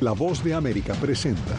La 0.00 0.12
voz 0.12 0.44
de 0.44 0.52
América 0.52 0.92
presenta. 0.94 1.56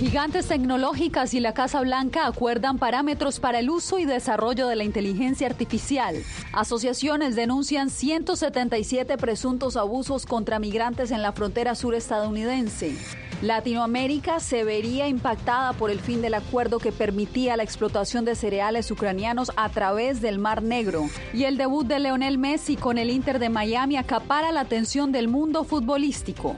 Gigantes 0.00 0.48
tecnológicas 0.48 1.32
y 1.32 1.38
la 1.38 1.54
Casa 1.54 1.80
Blanca 1.82 2.26
acuerdan 2.26 2.78
parámetros 2.78 3.38
para 3.38 3.60
el 3.60 3.70
uso 3.70 4.00
y 4.00 4.06
desarrollo 4.06 4.66
de 4.66 4.74
la 4.74 4.82
inteligencia 4.82 5.46
artificial. 5.46 6.16
Asociaciones 6.52 7.36
denuncian 7.36 7.90
177 7.90 9.16
presuntos 9.18 9.76
abusos 9.76 10.26
contra 10.26 10.58
migrantes 10.58 11.12
en 11.12 11.22
la 11.22 11.30
frontera 11.30 11.76
sur 11.76 11.94
estadounidense. 11.94 12.96
Latinoamérica 13.42 14.38
se 14.38 14.62
vería 14.62 15.08
impactada 15.08 15.72
por 15.72 15.90
el 15.90 15.98
fin 15.98 16.22
del 16.22 16.34
acuerdo 16.34 16.78
que 16.78 16.92
permitía 16.92 17.56
la 17.56 17.64
explotación 17.64 18.24
de 18.24 18.36
cereales 18.36 18.88
ucranianos 18.92 19.50
a 19.56 19.68
través 19.68 20.20
del 20.20 20.38
Mar 20.38 20.62
Negro. 20.62 21.06
Y 21.34 21.42
el 21.42 21.56
debut 21.56 21.84
de 21.84 21.98
Leonel 21.98 22.38
Messi 22.38 22.76
con 22.76 22.98
el 22.98 23.10
Inter 23.10 23.40
de 23.40 23.48
Miami 23.48 23.96
acapara 23.96 24.52
la 24.52 24.60
atención 24.60 25.10
del 25.10 25.26
mundo 25.26 25.64
futbolístico. 25.64 26.54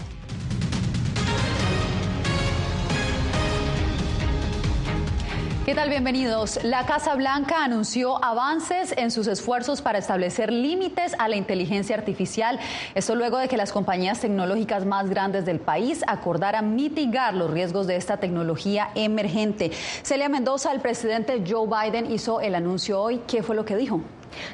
¿Qué 5.65 5.75
tal? 5.75 5.89
Bienvenidos. 5.89 6.63
La 6.63 6.85
Casa 6.85 7.15
Blanca 7.15 7.65
anunció 7.65 8.23
avances 8.23 8.93
en 8.99 9.11
sus 9.11 9.27
esfuerzos 9.27 9.81
para 9.81 9.99
establecer 9.99 10.53
límites 10.53 11.15
a 11.19 11.27
la 11.27 11.37
inteligencia 11.37 11.97
artificial. 11.97 12.61
Esto 12.95 13.15
luego 13.15 13.39
de 13.39 13.49
que 13.49 13.57
las 13.57 13.73
compañías 13.73 14.21
tecnológicas 14.21 14.85
más 14.85 15.09
grandes 15.09 15.47
del 15.47 15.61
país 15.61 16.05
acordaran 16.07 16.77
mitigar 16.77 17.33
los 17.33 17.51
riesgos 17.51 17.87
de 17.87 17.97
esta 17.97 18.19
tecnología 18.19 18.91
emergente. 18.95 19.71
Celia 20.03 20.29
Mendoza, 20.29 20.71
el 20.71 20.81
presidente 20.83 21.43
Joe 21.49 21.67
Biden, 21.67 22.13
hizo 22.13 22.43
el 22.43 22.57
anuncio 22.57 23.01
hoy. 23.01 23.23
¿Qué 23.27 23.43
fue 23.43 23.57
lo 23.57 23.65
que 23.65 23.77
dijo? 23.77 24.03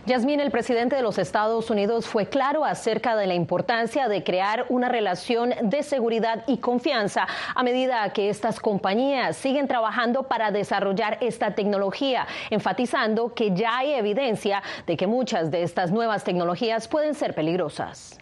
Yasmín, 0.07 0.41
el 0.41 0.51
presidente 0.51 0.97
de 0.97 1.02
los 1.02 1.19
Estados 1.19 1.70
Unidos 1.70 2.06
fue 2.06 2.27
claro 2.27 2.64
acerca 2.64 3.17
de 3.17 3.27
la 3.27 3.34
importancia 3.34 4.09
de 4.09 4.22
crear 4.22 4.67
una 4.69 4.89
relación 4.89 5.55
de 5.62 5.83
seguridad 5.83 6.45
y 6.47 6.59
confianza 6.59 7.27
a 7.55 7.62
medida 7.62 8.12
que 8.12 8.31
estas 8.31 8.61
compañías 8.61 9.37
siguen 9.37 9.69
trabajando 9.69 10.25
para 10.25 10.50
desarrollar 10.50 11.19
esta 11.20 11.55
tecnología, 11.55 12.27
enfatizando 12.50 13.34
que 13.34 13.55
ya 13.55 13.78
hay 13.78 13.95
evidencia 13.95 14.62
de 14.87 14.97
que 14.97 15.06
muchas 15.06 15.50
de 15.50 15.62
estas 15.62 15.91
nuevas 15.91 16.25
tecnologías 16.25 16.87
pueden 16.89 17.15
ser 17.15 17.34
peligrosas. 17.34 18.19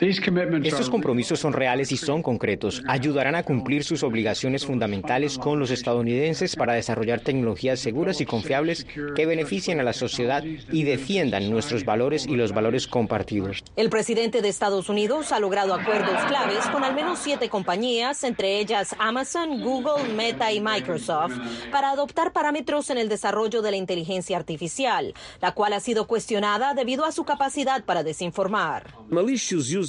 Estos 0.00 0.90
compromisos 0.90 1.38
son 1.38 1.52
reales 1.52 1.92
y 1.92 1.96
son 1.96 2.20
concretos. 2.20 2.82
Ayudarán 2.88 3.36
a 3.36 3.44
cumplir 3.44 3.84
sus 3.84 4.02
obligaciones 4.02 4.66
fundamentales 4.66 5.38
con 5.38 5.60
los 5.60 5.70
estadounidenses 5.70 6.56
para 6.56 6.72
desarrollar 6.72 7.20
tecnologías 7.20 7.78
seguras 7.78 8.20
y 8.20 8.26
confiables 8.26 8.86
que 9.14 9.24
beneficien 9.24 9.78
a 9.78 9.84
la 9.84 9.92
sociedad 9.92 10.42
y 10.42 10.82
defiendan 10.82 11.48
nuestros 11.48 11.84
valores 11.84 12.26
y 12.26 12.34
los 12.34 12.52
valores 12.52 12.88
compartidos. 12.88 13.62
El 13.76 13.88
presidente 13.88 14.42
de 14.42 14.48
Estados 14.48 14.88
Unidos 14.88 15.30
ha 15.30 15.38
logrado 15.38 15.74
acuerdos 15.74 16.20
claves 16.26 16.66
con 16.72 16.82
al 16.82 16.96
menos 16.96 17.20
siete 17.20 17.48
compañías, 17.48 18.24
entre 18.24 18.58
ellas 18.58 18.96
Amazon, 18.98 19.62
Google, 19.62 20.12
Meta 20.14 20.52
y 20.52 20.60
Microsoft, 20.60 21.34
para 21.70 21.90
adoptar 21.90 22.32
parámetros 22.32 22.90
en 22.90 22.98
el 22.98 23.08
desarrollo 23.08 23.62
de 23.62 23.70
la 23.70 23.76
inteligencia 23.76 24.36
artificial, 24.36 25.14
la 25.40 25.52
cual 25.52 25.72
ha 25.72 25.78
sido 25.78 26.08
cuestionada 26.08 26.74
debido 26.74 27.04
a 27.04 27.12
su 27.12 27.22
capacidad 27.22 27.84
para 27.84 28.02
desinformar. 28.02 28.92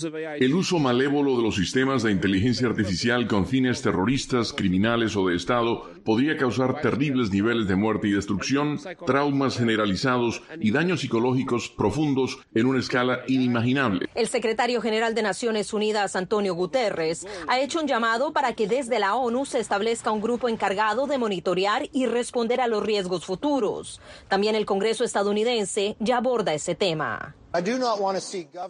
El 0.04 0.54
uso 0.54 0.80
malévolo 0.80 1.38
de 1.38 1.44
los 1.44 1.56
sistemas 1.56 2.04
de 2.04 2.12
inteligencia 2.12 2.68
artificial 2.68 3.28
con 3.28 3.48
fines 3.48 3.82
terroristas, 3.82 4.54
criminales 4.54 5.16
o 5.16 5.28
de 5.28 5.36
Estado 5.36 5.90
podría 6.04 6.38
causar 6.38 6.82
terribles 6.82 7.32
niveles 7.32 7.68
de 7.68 7.76
muerte 7.76 8.08
y 8.08 8.12
destrucción, 8.12 8.80
traumas 9.06 9.58
generalizados 9.58 10.42
y 10.60 10.72
daños 10.72 11.02
psicológicos 11.02 11.70
profundos 11.70 12.40
en 12.54 12.66
una 12.66 12.80
escala 12.80 13.22
inimaginable. 13.28 14.08
El 14.14 14.28
secretario 14.28 14.82
general 14.82 15.16
de 15.16 15.24
Naciones 15.24 15.74
Unidas, 15.74 16.16
Antonio 16.16 16.54
Guterres, 16.54 17.26
ha 17.48 17.60
hecho 17.60 17.80
un 17.80 17.88
llamado 17.88 18.34
para 18.34 18.54
que 18.54 18.68
desde 18.68 19.00
la 19.00 19.16
ONU 19.16 19.46
se 19.46 19.60
establezca 19.60 20.12
un 20.12 20.22
grupo 20.22 20.50
encargado 20.50 21.08
de 21.08 21.18
monitorear 21.18 21.90
y 21.92 22.06
responder 22.06 22.62
a 22.62 22.68
los 22.68 22.84
riesgos 22.84 23.26
futuros. 23.26 24.02
También 24.28 24.56
el 24.56 24.66
Congreso 24.66 25.04
estadounidense 25.04 25.96
ya 26.00 26.18
aborda 26.18 26.54
ese 26.54 26.76
tema. 26.76 27.36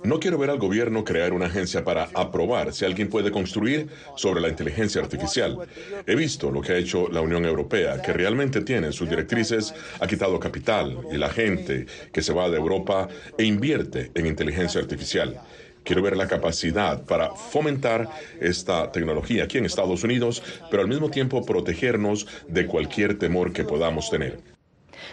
No 0.04 0.20
quiero 0.20 0.38
ver 0.38 0.50
al 0.50 0.60
gobierno 0.60 1.04
crear 1.04 1.34
una 1.34 1.48
agencia 1.48 1.84
para 1.84 2.10
aprobar 2.14 2.74
si 2.74 2.86
alguien 2.86 3.10
puede 3.10 3.32
construir 3.32 3.88
sobre 4.16 4.42
la 4.42 4.50
inteligencia 4.50 5.02
artificial. 5.02 5.58
He 6.06 6.16
visto 6.16 6.52
lo 6.52 6.62
que 6.62 6.74
ha 6.74 6.78
hecho 6.78 7.08
la 7.10 7.22
Unión 7.22 7.46
Europea, 7.46 8.02
que 8.02 8.14
realmente 8.14 8.62
tiene 8.62 8.92
sus 8.92 9.10
directrices, 9.10 9.74
ha 10.00 10.08
quitado 10.08 10.40
capital 10.40 11.00
y 11.12 11.18
la 11.18 11.30
gente 11.30 11.86
que 12.12 12.22
se 12.22 12.34
va 12.34 12.50
de 12.50 12.58
Europa 12.58 13.08
e 13.38 13.44
invierte 13.44 14.12
en 14.14 14.28
inteligencia 14.28 14.82
artificial. 14.82 15.42
Quiero 15.84 16.02
ver 16.02 16.18
la 16.18 16.28
capacidad 16.28 17.04
para 17.06 17.30
fomentar 17.30 18.10
esta 18.42 18.92
tecnología 18.92 19.44
aquí 19.44 19.60
en 19.60 19.66
Estados 19.66 20.04
Unidos, 20.04 20.42
pero 20.72 20.82
al 20.82 20.90
mismo 20.90 21.12
tiempo 21.12 21.46
protegernos 21.46 22.28
de 22.48 22.66
cualquier 22.66 23.20
temor 23.20 23.54
que 23.54 23.64
podamos 23.64 24.10
tener. 24.10 24.55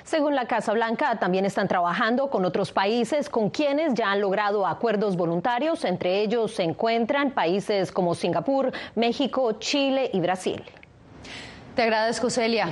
Según 0.04 0.34
la 0.34 0.46
Casa 0.46 0.72
Blanca, 0.72 1.18
también 1.18 1.44
están 1.44 1.68
trabajando 1.68 2.30
con 2.30 2.44
otros 2.44 2.72
países 2.72 3.28
con 3.28 3.50
quienes 3.50 3.94
ya 3.94 4.12
han 4.12 4.20
logrado 4.20 4.66
acuerdos 4.66 5.16
voluntarios. 5.16 5.84
Entre 5.84 6.20
ellos 6.20 6.54
se 6.54 6.62
encuentran 6.62 7.32
países 7.32 7.92
como 7.92 8.14
Singapur, 8.14 8.72
México, 8.94 9.52
Chile 9.58 10.10
y 10.12 10.20
Brasil. 10.20 10.62
Te 11.74 11.80
agradezco, 11.80 12.28
Celia. 12.28 12.68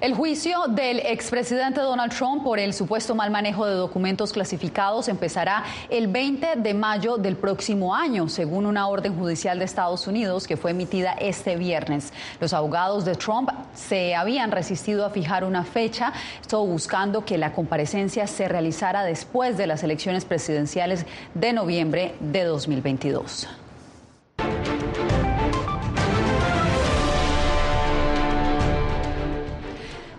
El 0.00 0.14
juicio 0.14 0.66
del 0.68 1.00
expresidente 1.00 1.80
Donald 1.80 2.16
Trump 2.16 2.44
por 2.44 2.60
el 2.60 2.72
supuesto 2.72 3.16
mal 3.16 3.32
manejo 3.32 3.66
de 3.66 3.74
documentos 3.74 4.32
clasificados 4.32 5.08
empezará 5.08 5.64
el 5.90 6.06
20 6.06 6.54
de 6.58 6.72
mayo 6.72 7.16
del 7.16 7.34
próximo 7.34 7.96
año, 7.96 8.28
según 8.28 8.66
una 8.66 8.86
orden 8.86 9.18
judicial 9.18 9.58
de 9.58 9.64
Estados 9.64 10.06
Unidos 10.06 10.46
que 10.46 10.56
fue 10.56 10.70
emitida 10.70 11.14
este 11.14 11.56
viernes. 11.56 12.12
Los 12.38 12.52
abogados 12.52 13.04
de 13.04 13.16
Trump 13.16 13.50
se 13.74 14.14
habían 14.14 14.52
resistido 14.52 15.04
a 15.04 15.10
fijar 15.10 15.42
una 15.42 15.64
fecha, 15.64 16.12
esto 16.40 16.64
buscando 16.64 17.24
que 17.24 17.38
la 17.38 17.52
comparecencia 17.52 18.28
se 18.28 18.46
realizara 18.46 19.02
después 19.02 19.56
de 19.56 19.66
las 19.66 19.82
elecciones 19.82 20.24
presidenciales 20.24 21.06
de 21.34 21.52
noviembre 21.52 22.14
de 22.20 22.44
2022. 22.44 23.48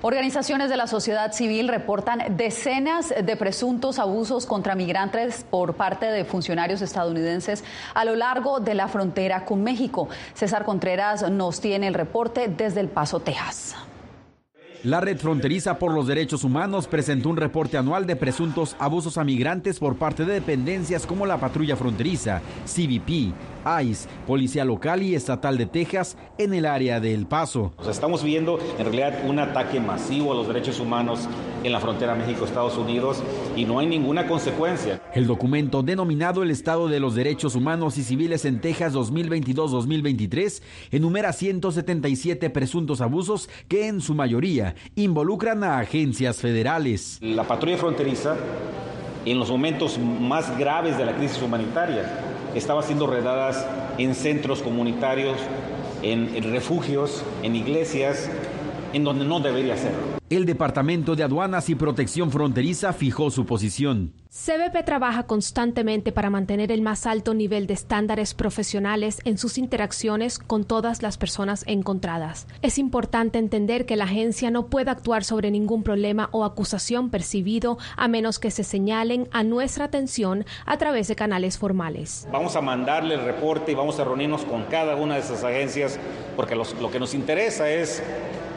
Organizaciones 0.08 0.70
de 0.70 0.78
la 0.78 0.86
sociedad 0.86 1.32
civil 1.32 1.68
reportan 1.68 2.38
decenas 2.38 3.10
de 3.10 3.36
presuntos 3.36 3.98
abusos 3.98 4.46
contra 4.46 4.76
migrantes 4.76 5.44
por 5.50 5.74
parte 5.74 6.06
de 6.06 6.26
funcionarios 6.26 6.84
estadounidenses 6.84 7.64
a 7.96 8.06
lo 8.06 8.16
largo 8.16 8.60
de 8.60 8.76
la 8.76 8.88
frontera 8.88 9.46
con 9.46 9.64
México. 9.64 10.08
César 10.36 10.64
Contreras 10.64 11.28
nos 11.32 11.60
tiene 11.60 11.88
el 11.88 11.96
reporte 11.96 12.48
desde 12.48 12.82
El 12.82 12.90
Paso, 12.90 13.20
Texas. 13.20 13.76
La 14.86 15.02
Red 15.02 15.18
Fronteriza 15.18 15.80
por 15.80 15.92
los 15.92 16.06
Derechos 16.06 16.44
Humanos 16.44 16.86
presentó 16.86 17.30
un 17.30 17.38
reporte 17.38 17.76
anual 17.76 18.06
de 18.06 18.16
presuntos 18.16 18.76
abusos 18.78 19.18
a 19.18 19.24
migrantes 19.24 19.80
por 19.80 19.96
parte 19.96 20.26
de 20.26 20.36
dependencias 20.36 21.08
como 21.08 21.26
la 21.26 21.40
Patrulla 21.40 21.76
Fronteriza, 21.76 22.44
CBP, 22.66 23.34
ICE, 23.82 24.08
Policía 24.28 24.64
Local 24.64 25.02
y 25.02 25.16
Estatal 25.16 25.58
de 25.58 25.66
Texas 25.66 26.18
en 26.38 26.54
el 26.54 26.68
área 26.68 27.00
de 27.00 27.16
El 27.16 27.26
Paso. 27.26 27.74
estamos 27.90 28.24
viendo 28.24 28.60
en 28.78 28.86
realidad 28.86 29.28
un 29.28 29.40
ataque 29.40 29.80
masivo 29.80 30.32
a 30.32 30.36
los 30.36 30.48
derechos 30.48 30.80
humanos 30.80 31.28
en 31.66 31.72
la 31.72 31.80
frontera 31.80 32.14
México-Estados 32.14 32.78
Unidos 32.78 33.24
y 33.56 33.66
no 33.66 33.80
hay 33.80 33.88
ninguna 33.88 34.28
consecuencia. 34.28 35.02
El 35.14 35.26
documento 35.26 35.82
denominado 35.82 36.44
El 36.44 36.52
Estado 36.52 36.88
de 36.88 37.00
los 37.00 37.16
Derechos 37.16 37.56
Humanos 37.56 37.98
y 37.98 38.04
Civiles 38.04 38.46
en 38.46 38.62
Texas 38.62 38.94
2022-2023 38.94 40.62
enumera 40.92 41.34
177 41.34 42.52
presuntos 42.52 43.02
abusos 43.02 43.50
que 43.68 43.88
en 43.88 44.00
su 44.00 44.14
mayoría 44.14 44.76
involucran 44.96 45.64
a 45.64 45.80
agencias 45.80 46.38
federales. 46.38 47.18
La 47.22 47.44
patrulla 47.44 47.78
fronteriza 47.78 48.36
en 49.26 49.40
los 49.40 49.50
momentos 49.50 49.98
más 49.98 50.56
graves 50.60 51.00
de 51.00 51.06
la 51.06 51.16
crisis 51.16 51.42
humanitaria 51.42 52.06
estaba 52.54 52.84
siendo 52.84 53.08
redadas 53.08 53.66
en 53.98 54.14
centros 54.14 54.62
comunitarios, 54.62 55.38
en, 56.04 56.52
refugios, 56.52 57.24
en 57.42 57.56
iglesias, 57.56 58.30
en 58.96 59.04
donde 59.04 59.26
no 59.26 59.42
debería 59.42 59.76
ser. 59.76 59.92
El 60.30 60.46
Departamento 60.46 61.18
de 61.18 61.24
Aduanas 61.24 61.70
y 61.70 61.76
Protección 61.76 62.32
Fronteriza 62.32 62.94
fijó 62.94 63.30
su 63.30 63.46
posición. 63.46 64.14
CBP 64.30 64.84
trabaja 64.86 65.24
constantemente 65.24 66.12
para 66.12 66.30
mantener 66.30 66.72
el 66.72 66.82
más 66.82 67.06
alto 67.06 67.34
nivel 67.34 67.68
de 67.68 67.74
estándares 67.74 68.34
profesionales 68.34 69.22
en 69.26 69.38
sus 69.38 69.58
interacciones 69.58 70.40
con 70.40 70.64
todas 70.64 71.02
las 71.02 71.18
personas 71.18 71.64
encontradas. 71.68 72.48
Es 72.62 72.78
importante 72.78 73.38
entender 73.38 73.86
que 73.86 73.98
la 73.98 74.06
agencia 74.06 74.50
no 74.50 74.68
puede 74.68 74.92
actuar 74.92 75.26
sobre 75.26 75.52
ningún 75.52 75.84
problema 75.84 76.30
o 76.32 76.46
acusación 76.46 77.10
percibido 77.10 77.78
a 77.98 78.08
menos 78.08 78.40
que 78.40 78.52
se 78.52 78.64
señalen 78.64 79.28
a 79.32 79.44
nuestra 79.44 79.86
atención 79.86 80.46
a 80.66 80.78
través 80.78 81.10
de 81.10 81.16
canales 81.16 81.58
formales. 81.58 82.28
Vamos 82.32 82.56
a 82.56 82.62
mandarle 82.62 83.16
el 83.16 83.26
reporte 83.26 83.74
y 83.74 83.76
vamos 83.76 84.00
a 84.00 84.06
reunirnos 84.06 84.46
con 84.46 84.64
cada 84.64 84.96
una 84.96 85.16
de 85.16 85.22
esas 85.22 85.44
agencias 85.44 86.00
porque 86.36 86.56
lo 86.56 86.92
que 86.92 87.00
nos 87.00 87.14
interesa 87.14 87.70
es 87.70 88.02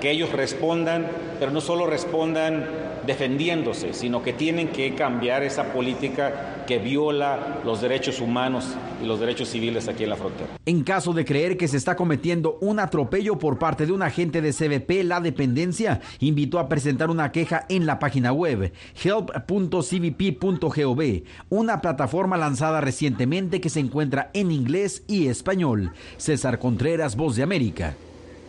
que 0.00 0.10
ellos 0.10 0.32
respondan, 0.32 1.06
pero 1.38 1.50
no 1.50 1.60
solo 1.60 1.86
respondan 1.86 2.64
defendiéndose, 3.08 3.94
sino 3.94 4.22
que 4.22 4.34
tienen 4.34 4.68
que 4.68 4.94
cambiar 4.94 5.42
esa 5.42 5.72
política 5.72 6.64
que 6.66 6.78
viola 6.78 7.60
los 7.64 7.80
derechos 7.80 8.20
humanos 8.20 8.76
y 9.02 9.06
los 9.06 9.18
derechos 9.18 9.48
civiles 9.48 9.88
aquí 9.88 10.04
en 10.04 10.10
la 10.10 10.16
frontera. 10.16 10.50
En 10.66 10.84
caso 10.84 11.14
de 11.14 11.24
creer 11.24 11.56
que 11.56 11.68
se 11.68 11.78
está 11.78 11.96
cometiendo 11.96 12.58
un 12.60 12.78
atropello 12.78 13.38
por 13.38 13.58
parte 13.58 13.86
de 13.86 13.92
un 13.92 14.02
agente 14.02 14.42
de 14.42 14.52
CBP, 14.52 15.04
la 15.04 15.20
dependencia 15.20 16.02
invitó 16.20 16.58
a 16.58 16.68
presentar 16.68 17.08
una 17.08 17.32
queja 17.32 17.64
en 17.70 17.86
la 17.86 17.98
página 17.98 18.32
web 18.32 18.74
help.cbp.gov, 19.02 21.02
una 21.48 21.80
plataforma 21.80 22.36
lanzada 22.36 22.82
recientemente 22.82 23.62
que 23.62 23.70
se 23.70 23.80
encuentra 23.80 24.30
en 24.34 24.50
inglés 24.50 25.02
y 25.08 25.28
español. 25.28 25.92
César 26.18 26.58
Contreras, 26.58 27.16
Voz 27.16 27.36
de 27.36 27.42
América. 27.42 27.94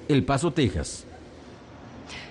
El 0.09 0.25
Paso, 0.25 0.51
Texas. 0.51 1.05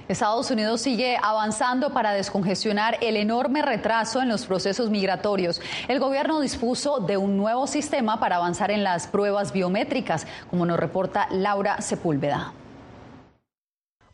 Estados 0.08 0.50
Unidos 0.50 0.80
sigue 0.80 1.18
avanzando 1.22 1.92
para 1.92 2.12
descongestionar 2.12 2.96
el 3.02 3.18
enorme 3.18 3.60
retraso 3.60 4.22
en 4.22 4.30
los 4.30 4.46
procesos 4.46 4.88
migratorios. 4.88 5.60
El 5.86 6.00
gobierno 6.00 6.40
dispuso 6.40 7.00
de 7.00 7.18
un 7.18 7.36
nuevo 7.36 7.66
sistema 7.66 8.18
para 8.18 8.36
avanzar 8.36 8.70
en 8.70 8.84
las 8.84 9.06
pruebas 9.06 9.52
biométricas, 9.52 10.26
como 10.48 10.64
nos 10.64 10.80
reporta 10.80 11.28
Laura 11.30 11.82
Sepúlveda. 11.82 12.54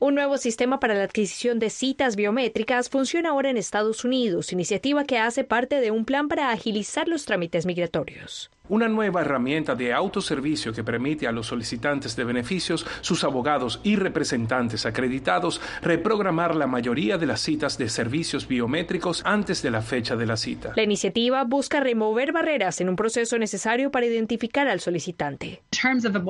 Un 0.01 0.17
nuevo 0.17 0.37
sistema 0.37 0.81
para 0.81 0.95
la 0.95 1.05
adquisición 1.05 1.61
de 1.61 1.71
citas 1.71 2.17
biométricas 2.17 2.91
funciona 2.91 3.31
ahora 3.31 3.51
en 3.51 3.57
Estados 3.57 4.05
Unidos, 4.05 4.53
iniciativa 4.53 5.05
que 5.05 5.19
hace 5.19 5.45
parte 5.45 5.81
de 5.81 5.93
un 5.93 6.05
plan 6.05 6.27
para 6.27 6.51
agilizar 6.51 7.07
los 7.07 7.25
trámites 7.25 7.67
migratorios. 7.67 8.51
Una 8.67 8.89
nueva 8.89 9.21
herramienta 9.21 9.75
de 9.75 9.93
autoservicio 9.93 10.73
que 10.73 10.83
permite 10.83 11.27
a 11.27 11.33
los 11.33 11.49
solicitantes 11.49 12.17
de 12.17 12.25
beneficios, 12.25 12.87
sus 13.03 13.23
abogados 13.23 13.79
y 13.85 13.97
representantes 13.97 14.87
acreditados 14.87 15.61
reprogramar 15.83 16.57
la 16.57 16.67
mayoría 16.67 17.19
de 17.19 17.27
las 17.27 17.43
citas 17.43 17.77
de 17.77 17.91
servicios 17.91 18.49
biométricos 18.49 19.21
antes 19.27 19.61
de 19.61 19.71
la 19.71 19.83
fecha 19.83 20.17
de 20.17 20.25
la 20.25 20.39
cita. 20.39 20.73
La 20.77 20.83
iniciativa 20.83 21.45
busca 21.45 21.81
remover 21.81 22.33
barreras 22.33 22.81
en 22.81 22.89
un 22.89 22.97
proceso 22.97 23.39
necesario 23.39 23.91
para 23.91 24.07
identificar 24.07 24.67
al 24.67 24.81
solicitante. 24.81 25.61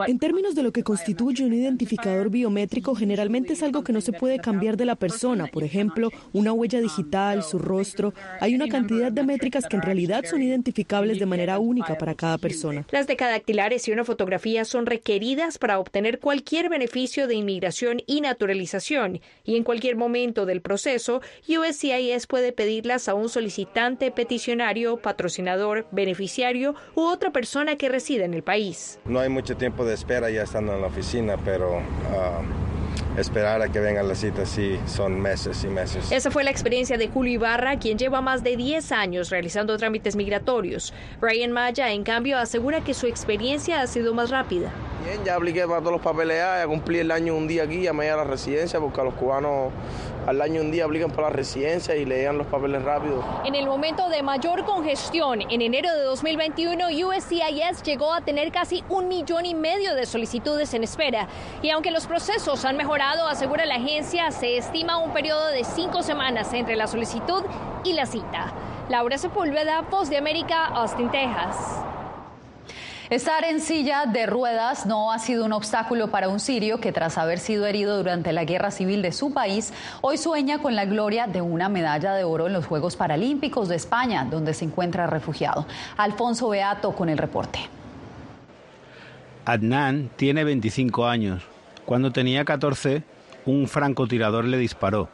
En 0.09 0.19
términos 0.19 0.57
de 0.57 0.65
lo 0.65 0.73
que 0.73 0.83
constituye 0.83 1.45
un 1.45 1.53
identificador 1.53 2.31
biométrico, 2.31 2.97
generalmente 2.97 3.53
es 3.53 3.63
algo 3.63 3.85
que 3.85 3.93
no 3.93 4.01
se 4.01 4.13
puede 4.13 4.41
cambiar 4.41 4.77
de 4.77 4.87
la 4.87 4.97
persona. 4.97 5.47
Por 5.47 5.63
ejemplo, 5.63 6.11
una 6.33 6.53
huella 6.53 6.81
digital, 6.81 7.45
su 7.45 7.61
rostro. 7.61 8.13
Hay 8.41 8.57
una 8.57 8.67
cantidad 8.67 9.13
de 9.13 9.23
métricas 9.23 9.67
que 9.69 9.77
en 9.77 9.83
realidad 9.83 10.25
son 10.29 10.43
identificables 10.43 11.21
de 11.21 11.27
manera 11.27 11.61
única 11.61 11.97
para 11.97 12.17
cada 12.17 12.24
persona. 12.41 12.87
Las 12.91 13.07
decadactilares 13.07 13.87
y 13.89 13.93
una 13.93 14.05
fotografía 14.05 14.65
son 14.65 14.87
requeridas 14.87 15.59
para 15.59 15.79
obtener 15.79 16.19
cualquier 16.21 16.69
beneficio 16.69 17.27
de 17.27 17.35
inmigración 17.35 18.03
y 18.07 18.21
naturalización 18.21 19.21
y 19.45 19.57
en 19.57 19.65
cualquier 19.65 19.97
momento 19.97 20.47
del 20.47 20.61
proceso, 20.61 21.21
USCIS 21.49 22.27
puede 22.27 22.53
pedirlas 22.53 23.09
a 23.09 23.15
un 23.15 23.29
solicitante, 23.29 24.11
peticionario, 24.11 24.97
patrocinador, 24.97 25.87
beneficiario 25.91 26.75
u 26.95 27.03
otra 27.03 27.31
persona 27.31 27.77
que 27.77 27.89
reside 27.89 28.25
en 28.25 28.35
el 28.35 28.43
país. 28.43 28.99
No 29.05 29.21
hay 29.21 29.29
mucho 29.29 29.57
tiempo 29.57 29.85
de 29.85 29.95
espera 29.95 30.31
ya 30.31 30.43
estando 30.43 30.75
en 30.75 30.81
la 30.81 30.87
oficina, 30.87 31.37
pero... 31.45 31.81
Ah, 32.11 32.43
esperar 33.17 33.63
a 33.63 33.69
que 33.69 33.81
vengan 33.81 34.09
las 34.09 34.19
citas 34.19 34.49
sí 34.49 34.79
son 34.87 35.21
meses 35.21 35.65
y 35.65 35.69
meses. 35.69 36.11
Esa 36.11 36.31
fue 36.31 36.45
la 36.45 36.51
experiencia 36.51 36.99
de 36.99 37.09
Julio 37.09 37.35
Ibarra, 37.35 37.79
quien 37.79 37.99
lleva 37.99 38.21
más 38.21 38.43
de 38.43 38.57
10 38.57 38.93
años 38.93 39.31
realizando 39.31 39.77
trámites 39.77 40.17
migratorios. 40.17 40.93
Brian 41.21 41.53
Maya, 41.53 41.91
en 41.91 42.05
cambio, 42.05 42.39
asegura 42.39 42.83
que 42.83 42.95
su 42.95 43.07
experiencia 43.07 43.81
ha 43.81 43.87
sido 43.87 44.15
más 44.15 44.31
rápida. 44.31 44.71
Bien, 45.05 45.23
ya 45.25 45.37
apliqué 45.37 45.67
para 45.67 45.81
todos 45.81 45.93
los 45.93 46.01
papeles 46.01 46.39
ya 46.39 46.67
cumplí 46.67 46.99
el 46.99 47.11
año 47.11 47.37
un 47.37 47.47
día 47.47 47.65
aquí, 47.65 47.83
ya 47.83 47.93
me 47.93 48.09
a 48.09 48.17
la 48.17 48.25
residencia 48.25 48.81
porque 48.81 49.01
a 49.03 49.05
los 49.05 49.15
cubanos 49.15 49.71
al 50.27 50.41
año 50.41 50.63
un 50.63 50.71
día 50.71 50.87
aplican 50.87 51.11
para 51.11 51.29
la 51.29 51.37
residencia 51.37 51.95
y 51.95 52.07
le 52.07 52.17
llegan 52.17 52.39
los 52.39 52.47
papeles 52.47 52.83
rápido. 52.83 53.23
En 53.45 53.55
el 53.55 53.67
momento 53.67 54.09
de 54.09 54.23
mayor 54.23 54.65
congestión, 54.65 55.43
en 55.43 55.61
enero 55.61 55.93
de 55.93 56.03
2021, 56.05 56.87
USCIS 56.89 57.83
llegó 57.85 58.15
a 58.15 58.23
tener 58.23 58.51
casi 58.51 58.83
un 58.89 59.09
millón 59.09 59.45
y 59.45 59.55
medio 59.55 59.95
de 59.95 60.07
solicitudes 60.07 60.73
en 60.73 60.85
espera. 60.85 61.29
Y 61.61 61.69
aunque 61.69 61.91
los 61.91 62.07
procesos 62.07 62.65
han 62.65 62.79
mejorado, 62.79 63.04
asegura 63.05 63.67
la 63.67 63.77
agencia, 63.77 64.31
se 64.31 64.57
estima 64.57 64.99
un 64.99 65.13
periodo 65.13 65.49
de 65.49 65.65
cinco 65.65 66.03
semanas 66.03 66.53
entre 66.53 66.77
la 66.77 66.87
solicitud 66.87 67.43
y 67.85 67.93
la 67.93 68.07
cita. 68.07 68.53
Laura 68.89 69.19
Sepúlveda, 69.19 69.83
Voz 69.83 70.09
de 70.09 70.17
América, 70.17 70.67
Austin, 70.67 71.11
Texas. 71.11 71.57
Estar 73.11 73.45
en 73.45 73.61
silla 73.61 74.07
de 74.07 74.25
ruedas 74.25 74.87
no 74.87 75.13
ha 75.13 75.19
sido 75.19 75.45
un 75.45 75.53
obstáculo 75.53 76.09
para 76.11 76.29
un 76.29 76.41
sirio 76.41 76.81
que 76.81 76.91
tras 76.91 77.19
haber 77.19 77.39
sido 77.39 77.67
herido 77.67 77.99
durante 77.99 78.33
la 78.33 78.45
guerra 78.45 78.71
civil 78.71 79.03
de 79.03 79.13
su 79.13 79.35
país, 79.35 79.75
hoy 80.01 80.17
sueña 80.17 80.59
con 80.59 80.75
la 80.75 80.87
gloria 80.87 81.27
de 81.27 81.43
una 81.43 81.69
medalla 81.69 82.15
de 82.15 82.25
oro 82.25 82.47
en 82.47 82.55
los 82.55 82.67
Juegos 82.67 82.97
Paralímpicos 82.97 83.69
de 83.69 83.77
España, 83.77 84.27
donde 84.31 84.55
se 84.55 84.65
encuentra 84.65 85.07
refugiado. 85.07 85.67
Alfonso 85.99 86.49
Beato 86.49 86.93
con 86.93 87.11
el 87.11 87.19
reporte. 87.19 87.61
Adnan 89.45 90.11
tiene 90.17 90.43
25 90.45 91.07
años. 91.07 91.54
Cuando 91.85 92.13
tenía 92.13 92.45
14, 92.45 93.03
un 93.47 93.69
francotirador 93.69 94.45
le 94.45 94.59
disparó. 94.59 95.09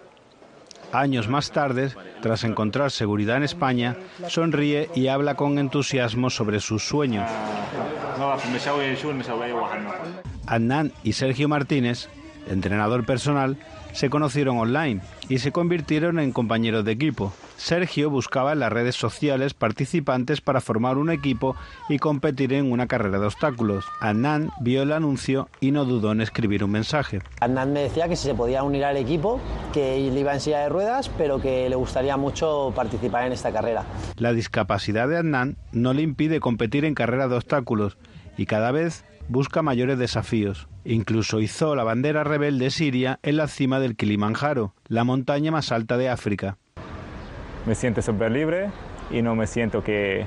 Años 0.92 1.28
más 1.28 1.50
tarde, 1.50 1.92
tras 2.20 2.44
encontrar 2.44 2.90
seguridad 2.90 3.36
en 3.36 3.44
España, 3.44 3.96
sonríe 4.28 4.88
y 4.94 5.06
habla 5.08 5.34
con 5.34 5.58
entusiasmo 5.58 6.30
sobre 6.30 6.60
sus 6.60 6.86
sueños. 6.86 7.28
Adnan 10.46 10.92
y 11.04 11.12
Sergio 11.12 11.48
Martínez, 11.48 12.08
entrenador 12.48 13.06
personal, 13.06 13.56
se 13.92 14.10
conocieron 14.10 14.58
online 14.58 15.00
y 15.28 15.38
se 15.38 15.52
convirtieron 15.52 16.18
en 16.18 16.32
compañeros 16.32 16.84
de 16.84 16.92
equipo. 16.92 17.32
Sergio 17.56 18.08
buscaba 18.08 18.52
en 18.52 18.60
las 18.60 18.72
redes 18.72 18.96
sociales 18.96 19.54
participantes 19.54 20.40
para 20.40 20.60
formar 20.60 20.96
un 20.96 21.10
equipo 21.10 21.56
y 21.88 21.98
competir 21.98 22.52
en 22.54 22.72
una 22.72 22.86
carrera 22.86 23.18
de 23.18 23.26
obstáculos. 23.26 23.84
Adnan 24.00 24.50
vio 24.60 24.82
el 24.82 24.92
anuncio 24.92 25.48
y 25.60 25.70
no 25.70 25.84
dudó 25.84 26.12
en 26.12 26.22
escribir 26.22 26.64
un 26.64 26.70
mensaje. 26.70 27.20
Adnan 27.40 27.72
me 27.72 27.82
decía 27.82 28.08
que 28.08 28.16
si 28.16 28.28
se 28.28 28.34
podía 28.34 28.62
unir 28.62 28.84
al 28.84 28.96
equipo, 28.96 29.40
que 29.72 30.08
él 30.08 30.16
iba 30.16 30.32
en 30.32 30.40
silla 30.40 30.60
de 30.60 30.68
ruedas, 30.68 31.10
pero 31.18 31.40
que 31.40 31.68
le 31.68 31.76
gustaría 31.76 32.16
mucho 32.16 32.72
participar 32.74 33.26
en 33.26 33.32
esta 33.32 33.52
carrera. 33.52 33.84
La 34.16 34.32
discapacidad 34.32 35.08
de 35.08 35.18
Adnan 35.18 35.56
no 35.72 35.92
le 35.92 36.02
impide 36.02 36.40
competir 36.40 36.84
en 36.84 36.94
carreras 36.94 37.30
de 37.30 37.36
obstáculos 37.36 37.98
y 38.36 38.46
cada 38.46 38.72
vez 38.72 39.04
busca 39.30 39.62
mayores 39.62 39.96
desafíos. 39.96 40.68
Incluso 40.84 41.40
hizo 41.40 41.76
la 41.76 41.84
bandera 41.84 42.24
rebelde 42.24 42.70
siria 42.70 43.20
en 43.22 43.36
la 43.36 43.46
cima 43.46 43.78
del 43.78 43.94
Kilimanjaro, 43.94 44.74
la 44.88 45.04
montaña 45.04 45.52
más 45.52 45.70
alta 45.70 45.96
de 45.96 46.08
África. 46.08 46.58
Me 47.64 47.76
siento 47.76 48.02
súper 48.02 48.32
libre 48.32 48.70
y 49.10 49.22
no 49.22 49.36
me 49.36 49.46
siento 49.46 49.84
que, 49.84 50.26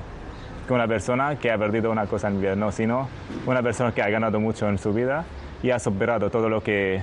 una 0.69 0.87
persona 0.87 1.37
que 1.37 1.51
ha 1.51 1.57
perdido 1.57 1.91
una 1.91 2.05
cosa 2.05 2.29
en 2.29 2.35
mi 2.35 2.41
vida, 2.43 2.55
no, 2.55 2.71
sino 2.71 3.09
una 3.45 3.61
persona 3.61 3.91
que 3.93 4.01
ha 4.01 4.09
ganado 4.09 4.39
mucho 4.39 4.69
en 4.69 4.77
su 4.77 4.93
vida 4.93 5.25
y 5.61 5.71
ha 5.71 5.79
superado 5.79 6.29
todo 6.29 6.47
lo 6.47 6.63
que 6.63 7.01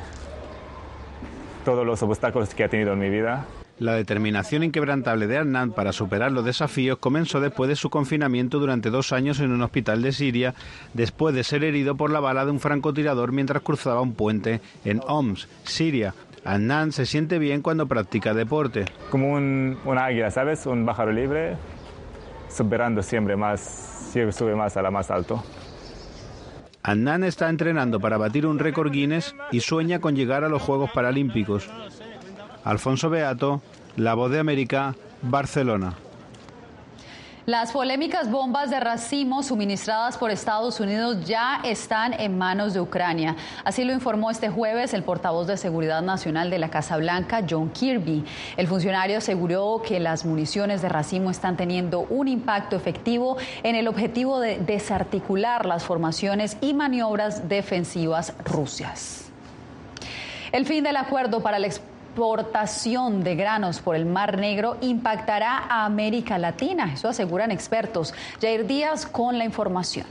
todos 1.66 1.84
los 1.84 2.02
obstáculos 2.02 2.54
que 2.54 2.64
ha 2.64 2.68
tenido 2.68 2.94
en 2.94 2.98
mi 2.98 3.10
vida 3.10 3.44
la 3.80 3.94
determinación 3.94 4.62
inquebrantable 4.62 5.26
de 5.26 5.38
Adnan 5.38 5.72
para 5.72 5.92
superar 5.92 6.30
los 6.30 6.44
desafíos 6.44 6.98
comenzó 6.98 7.40
después 7.40 7.68
de 7.68 7.76
su 7.76 7.88
confinamiento 7.90 8.58
durante 8.60 8.90
dos 8.90 9.12
años 9.12 9.40
en 9.40 9.50
un 9.50 9.62
hospital 9.62 10.02
de 10.02 10.12
Siria, 10.12 10.54
después 10.92 11.34
de 11.34 11.42
ser 11.42 11.64
herido 11.64 11.96
por 11.96 12.10
la 12.10 12.20
bala 12.20 12.44
de 12.44 12.50
un 12.50 12.60
francotirador 12.60 13.32
mientras 13.32 13.62
cruzaba 13.62 14.02
un 14.02 14.12
puente 14.12 14.60
en 14.84 15.00
Homs, 15.06 15.48
Siria. 15.64 16.14
Adnan 16.44 16.92
se 16.92 17.06
siente 17.06 17.38
bien 17.38 17.62
cuando 17.62 17.86
practica 17.86 18.34
deporte. 18.34 18.84
Como 19.10 19.32
un, 19.32 19.78
águila, 19.98 20.30
¿sabes? 20.30 20.66
Un 20.66 20.84
pájaro 20.84 21.12
libre, 21.12 21.56
superando 22.48 23.02
siempre 23.02 23.34
más, 23.36 23.60
siempre 24.12 24.32
sube 24.32 24.54
más 24.54 24.76
a 24.76 24.82
la 24.82 24.90
más 24.90 25.10
alto. 25.10 25.42
Adnan 26.82 27.24
está 27.24 27.48
entrenando 27.48 27.98
para 27.98 28.18
batir 28.18 28.46
un 28.46 28.58
récord 28.58 28.90
Guinness 28.90 29.34
y 29.52 29.60
sueña 29.60 30.00
con 30.00 30.16
llegar 30.16 30.44
a 30.44 30.48
los 30.48 30.62
Juegos 30.62 30.90
Paralímpicos. 30.92 31.68
Alfonso 32.64 33.10
Beato, 33.10 33.62
La 33.96 34.14
Voz 34.14 34.30
de 34.30 34.38
América, 34.38 34.94
Barcelona. 35.22 35.94
Las 37.46 37.72
polémicas 37.72 38.30
bombas 38.30 38.70
de 38.70 38.78
racimo 38.78 39.42
suministradas 39.42 40.18
por 40.18 40.30
Estados 40.30 40.78
Unidos 40.78 41.24
ya 41.24 41.60
están 41.64 42.12
en 42.12 42.38
manos 42.38 42.74
de 42.74 42.80
Ucrania. 42.80 43.34
Así 43.64 43.82
lo 43.82 43.92
informó 43.92 44.30
este 44.30 44.50
jueves 44.50 44.92
el 44.92 45.02
portavoz 45.02 45.46
de 45.46 45.56
Seguridad 45.56 46.02
Nacional 46.02 46.50
de 46.50 46.58
la 46.58 46.68
Casa 46.68 46.98
Blanca, 46.98 47.40
John 47.48 47.70
Kirby. 47.70 48.24
El 48.56 48.68
funcionario 48.68 49.18
aseguró 49.18 49.82
que 49.84 49.98
las 49.98 50.26
municiones 50.26 50.82
de 50.82 50.90
racimo 50.90 51.30
están 51.30 51.56
teniendo 51.56 52.00
un 52.10 52.28
impacto 52.28 52.76
efectivo 52.76 53.38
en 53.62 53.74
el 53.74 53.88
objetivo 53.88 54.38
de 54.38 54.58
desarticular 54.58 55.64
las 55.64 55.82
formaciones 55.82 56.58
y 56.60 56.74
maniobras 56.74 57.48
defensivas 57.48 58.34
rusas. 58.44 59.30
El 60.52 60.66
fin 60.66 60.84
del 60.84 60.96
acuerdo 60.96 61.42
para 61.42 61.56
el 61.56 61.64
exportación 62.10 63.22
de 63.22 63.36
granos 63.36 63.78
por 63.78 63.94
el 63.94 64.04
Mar 64.04 64.36
Negro 64.36 64.76
impactará 64.80 65.58
a 65.68 65.84
América 65.84 66.38
Latina. 66.38 66.92
Eso 66.92 67.08
aseguran 67.08 67.52
expertos. 67.52 68.12
Jair 68.40 68.66
Díaz 68.66 69.06
con 69.06 69.38
la 69.38 69.44
información. 69.44 70.06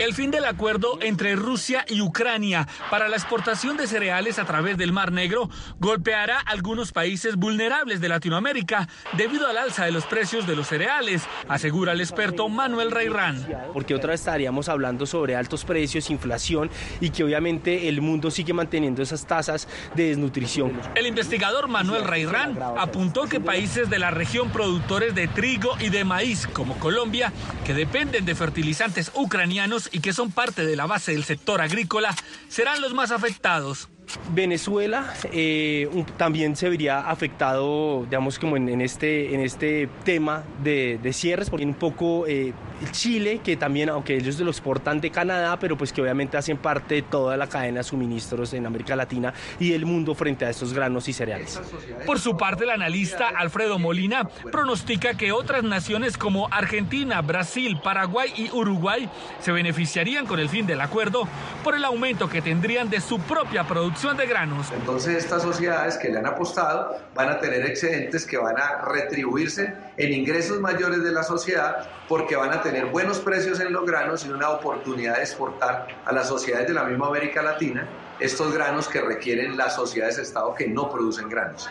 El 0.00 0.12
fin 0.12 0.32
del 0.32 0.44
acuerdo 0.44 0.98
entre 1.02 1.36
Rusia 1.36 1.84
y 1.88 2.00
Ucrania 2.00 2.66
para 2.90 3.08
la 3.08 3.14
exportación 3.14 3.76
de 3.76 3.86
cereales 3.86 4.40
a 4.40 4.44
través 4.44 4.76
del 4.76 4.92
Mar 4.92 5.12
Negro 5.12 5.48
golpeará 5.78 6.40
algunos 6.40 6.90
países 6.90 7.36
vulnerables 7.36 8.00
de 8.00 8.08
Latinoamérica 8.08 8.88
debido 9.12 9.46
al 9.46 9.56
alza 9.56 9.84
de 9.84 9.92
los 9.92 10.04
precios 10.04 10.48
de 10.48 10.56
los 10.56 10.66
cereales, 10.66 11.22
asegura 11.48 11.92
el 11.92 12.00
experto 12.00 12.48
Manuel 12.48 12.90
Reirán. 12.90 13.46
Porque 13.72 13.94
otra 13.94 14.10
vez 14.10 14.20
estaríamos 14.20 14.68
hablando 14.68 15.06
sobre 15.06 15.36
altos 15.36 15.64
precios, 15.64 16.10
inflación 16.10 16.70
y 17.00 17.10
que 17.10 17.22
obviamente 17.22 17.88
el 17.88 18.00
mundo 18.00 18.32
sigue 18.32 18.52
manteniendo 18.52 19.00
esas 19.00 19.26
tasas 19.26 19.68
de 19.94 20.08
desnutrición. 20.08 20.72
El 20.96 21.06
investigador 21.06 21.68
Manuel 21.68 22.02
Reirán 22.02 22.58
apuntó 22.76 23.28
que 23.28 23.38
países 23.38 23.88
de 23.90 24.00
la 24.00 24.10
región 24.10 24.50
productores 24.50 25.14
de 25.14 25.28
trigo 25.28 25.76
y 25.78 25.90
de 25.90 26.02
maíz 26.02 26.48
como 26.48 26.80
Colombia, 26.80 27.32
que 27.64 27.74
dependen 27.74 28.24
de 28.24 28.34
fertilizantes 28.34 29.12
ucranianos, 29.14 29.83
y 29.92 30.00
que 30.00 30.12
son 30.12 30.30
parte 30.30 30.64
de 30.64 30.76
la 30.76 30.86
base 30.86 31.12
del 31.12 31.24
sector 31.24 31.60
agrícola 31.60 32.14
serán 32.48 32.80
los 32.80 32.94
más 32.94 33.10
afectados. 33.10 33.88
Venezuela 34.34 35.14
eh, 35.32 35.88
también 36.16 36.56
se 36.56 36.68
vería 36.68 37.08
afectado, 37.08 38.04
digamos, 38.04 38.38
como 38.38 38.56
en, 38.56 38.80
este, 38.80 39.34
en 39.34 39.40
este 39.40 39.88
tema 40.04 40.44
de, 40.62 40.98
cierres, 41.12 41.50
porque 41.50 41.64
un 41.64 41.74
poco 41.74 42.26
eh, 42.26 42.52
Chile, 42.90 43.40
que 43.42 43.56
también, 43.56 43.88
aunque 43.88 44.16
ellos 44.16 44.38
lo 44.40 44.50
exportan 44.50 45.00
de 45.00 45.10
Canadá, 45.10 45.58
pero 45.58 45.76
pues 45.76 45.92
que 45.92 46.02
obviamente 46.02 46.36
hacen 46.36 46.56
parte 46.56 46.96
de 46.96 47.02
toda 47.02 47.36
la 47.36 47.46
cadena 47.46 47.78
de 47.78 47.84
suministros 47.84 48.52
en 48.54 48.66
América 48.66 48.96
Latina 48.96 49.32
y 49.58 49.72
el 49.72 49.86
mundo 49.86 50.14
frente 50.14 50.44
a 50.44 50.50
estos 50.50 50.72
granos 50.72 51.08
y 51.08 51.12
cereales. 51.12 51.60
Por 52.06 52.18
su 52.18 52.36
parte, 52.36 52.64
el 52.64 52.70
analista 52.70 53.28
Alfredo 53.28 53.78
Molina 53.78 54.28
pronostica 54.50 55.14
que 55.14 55.32
otras 55.32 55.62
naciones 55.62 56.16
como 56.16 56.48
Argentina, 56.50 57.20
Brasil, 57.20 57.80
Paraguay 57.82 58.32
y 58.36 58.50
Uruguay 58.50 59.08
se 59.40 59.52
beneficiarían 59.52 60.26
con 60.26 60.40
el 60.40 60.48
fin 60.48 60.66
del 60.66 60.80
acuerdo 60.80 61.28
por 61.62 61.74
el 61.74 61.84
aumento 61.84 62.28
que 62.28 62.42
tendrían 62.42 62.90
de 62.90 63.00
su 63.00 63.18
propia 63.20 63.64
producción 63.64 64.16
de 64.16 64.26
granos. 64.26 64.72
Entonces 64.72 65.16
estas 65.16 65.42
sociedades 65.42 65.96
que 65.96 66.08
le 66.08 66.18
han 66.18 66.26
apostado 66.26 66.96
van 67.14 67.28
a 67.28 67.38
tener 67.38 67.64
excedentes 67.66 68.26
que 68.26 68.36
van 68.36 68.56
a 68.58 68.82
retribuirse 68.84 69.74
en 69.96 70.12
ingresos 70.12 70.60
mayores 70.60 71.04
de 71.04 71.12
la 71.12 71.22
sociedad 71.22 71.88
porque 72.08 72.36
van 72.36 72.52
a 72.52 72.60
tener 72.60 72.73
buenos 72.82 73.18
precios 73.20 73.60
en 73.60 73.72
los 73.72 73.86
granos 73.86 74.26
y 74.26 74.30
una 74.30 74.50
oportunidad 74.50 75.16
de 75.16 75.22
exportar 75.22 75.86
a 76.04 76.12
las 76.12 76.26
sociedades 76.26 76.66
de 76.66 76.74
la 76.74 76.84
misma 76.84 77.06
América 77.06 77.42
Latina 77.42 77.86
estos 78.18 78.52
granos 78.52 78.88
que 78.88 79.00
requieren 79.00 79.56
las 79.56 79.76
sociedades 79.76 80.16
de 80.16 80.22
Estado 80.22 80.54
que 80.54 80.66
no 80.66 80.90
producen 80.90 81.28
granos. 81.28 81.68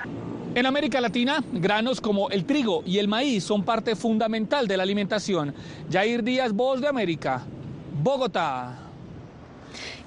En 0.56 0.66
América 0.66 1.02
Latina, 1.02 1.44
granos 1.52 2.00
como 2.00 2.30
el 2.30 2.46
trigo 2.46 2.84
y 2.86 3.00
el 3.00 3.08
maíz 3.08 3.44
son 3.44 3.66
parte 3.66 3.96
fundamental 3.96 4.68
de 4.68 4.78
la 4.78 4.84
alimentación. 4.84 5.54
Jair 5.92 6.24
Díaz, 6.24 6.54
Voz 6.54 6.80
de 6.80 6.88
América, 6.88 7.42
Bogotá. 8.02 8.83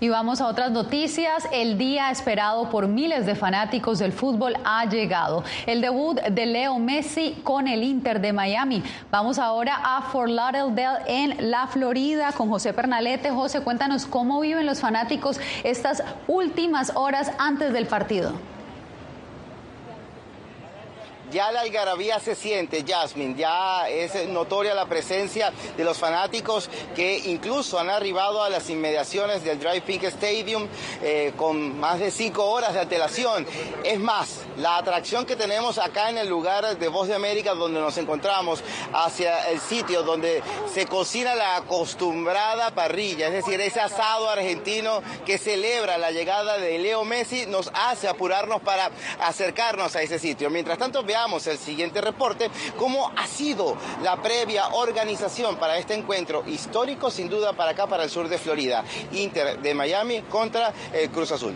Y 0.00 0.08
vamos 0.08 0.40
a 0.40 0.46
otras 0.46 0.70
noticias. 0.70 1.48
El 1.52 1.78
día 1.78 2.10
esperado 2.10 2.70
por 2.70 2.88
miles 2.88 3.26
de 3.26 3.34
fanáticos 3.34 3.98
del 3.98 4.12
fútbol 4.12 4.56
ha 4.64 4.84
llegado. 4.86 5.44
El 5.66 5.80
debut 5.80 6.20
de 6.20 6.46
Leo 6.46 6.78
Messi 6.78 7.36
con 7.44 7.68
el 7.68 7.82
Inter 7.82 8.20
de 8.20 8.32
Miami. 8.32 8.82
Vamos 9.10 9.38
ahora 9.38 9.80
a 9.82 10.02
Fort 10.02 10.30
Lauderdale 10.30 11.04
en 11.06 11.50
la 11.50 11.66
Florida 11.66 12.32
con 12.32 12.48
José 12.48 12.72
Pernalete. 12.72 13.30
José, 13.30 13.60
cuéntanos 13.60 14.06
cómo 14.06 14.40
viven 14.40 14.66
los 14.66 14.80
fanáticos 14.80 15.40
estas 15.64 16.02
últimas 16.26 16.92
horas 16.94 17.32
antes 17.38 17.72
del 17.72 17.86
partido. 17.86 18.32
Ya 21.36 21.52
la 21.52 21.60
algarabía 21.60 22.18
se 22.18 22.34
siente, 22.34 22.82
Jasmine, 22.88 23.34
ya 23.36 23.90
es 23.90 24.26
notoria 24.26 24.74
la 24.74 24.86
presencia 24.86 25.52
de 25.76 25.84
los 25.84 25.98
fanáticos 25.98 26.70
que 26.94 27.18
incluso 27.26 27.78
han 27.78 27.90
arribado 27.90 28.42
a 28.42 28.48
las 28.48 28.70
inmediaciones 28.70 29.44
del 29.44 29.58
Drive 29.58 29.82
Pink 29.82 30.04
Stadium 30.04 30.66
eh, 31.02 31.34
con 31.36 31.78
más 31.78 31.98
de 32.00 32.10
cinco 32.10 32.46
horas 32.46 32.72
de 32.72 32.80
antelación. 32.80 33.46
Es 33.84 33.98
más, 34.00 34.46
la 34.56 34.78
atracción 34.78 35.26
que 35.26 35.36
tenemos 35.36 35.76
acá 35.76 36.08
en 36.08 36.16
el 36.16 36.26
lugar 36.26 36.78
de 36.78 36.88
Voz 36.88 37.06
de 37.06 37.14
América 37.14 37.52
donde 37.52 37.80
nos 37.80 37.98
encontramos, 37.98 38.64
hacia 38.94 39.50
el 39.50 39.60
sitio 39.60 40.04
donde 40.04 40.42
se 40.72 40.86
cocina 40.86 41.34
la 41.34 41.56
acostumbrada 41.56 42.70
parrilla, 42.70 43.26
es 43.26 43.34
decir, 43.34 43.60
ese 43.60 43.80
asado 43.80 44.30
argentino 44.30 45.02
que 45.26 45.36
celebra 45.36 45.98
la 45.98 46.12
llegada 46.12 46.56
de 46.56 46.78
Leo 46.78 47.04
Messi, 47.04 47.44
nos 47.44 47.70
hace 47.74 48.08
apurarnos 48.08 48.62
para 48.62 48.90
acercarnos 49.20 49.94
a 49.96 50.00
ese 50.00 50.18
sitio. 50.18 50.48
Mientras 50.48 50.78
tanto, 50.78 51.02
veamos 51.02 51.25
el 51.26 51.58
siguiente 51.58 52.00
reporte, 52.00 52.48
cómo 52.78 53.10
ha 53.16 53.26
sido 53.26 53.76
la 54.02 54.22
previa 54.22 54.68
organización 54.68 55.56
para 55.56 55.76
este 55.76 55.94
encuentro 55.94 56.44
histórico, 56.46 57.10
sin 57.10 57.28
duda, 57.28 57.52
para 57.52 57.72
acá, 57.72 57.86
para 57.88 58.04
el 58.04 58.10
sur 58.10 58.28
de 58.28 58.38
Florida. 58.38 58.84
Inter 59.12 59.60
de 59.60 59.74
Miami 59.74 60.22
contra 60.22 60.72
el 60.92 61.10
Cruz 61.10 61.32
Azul. 61.32 61.54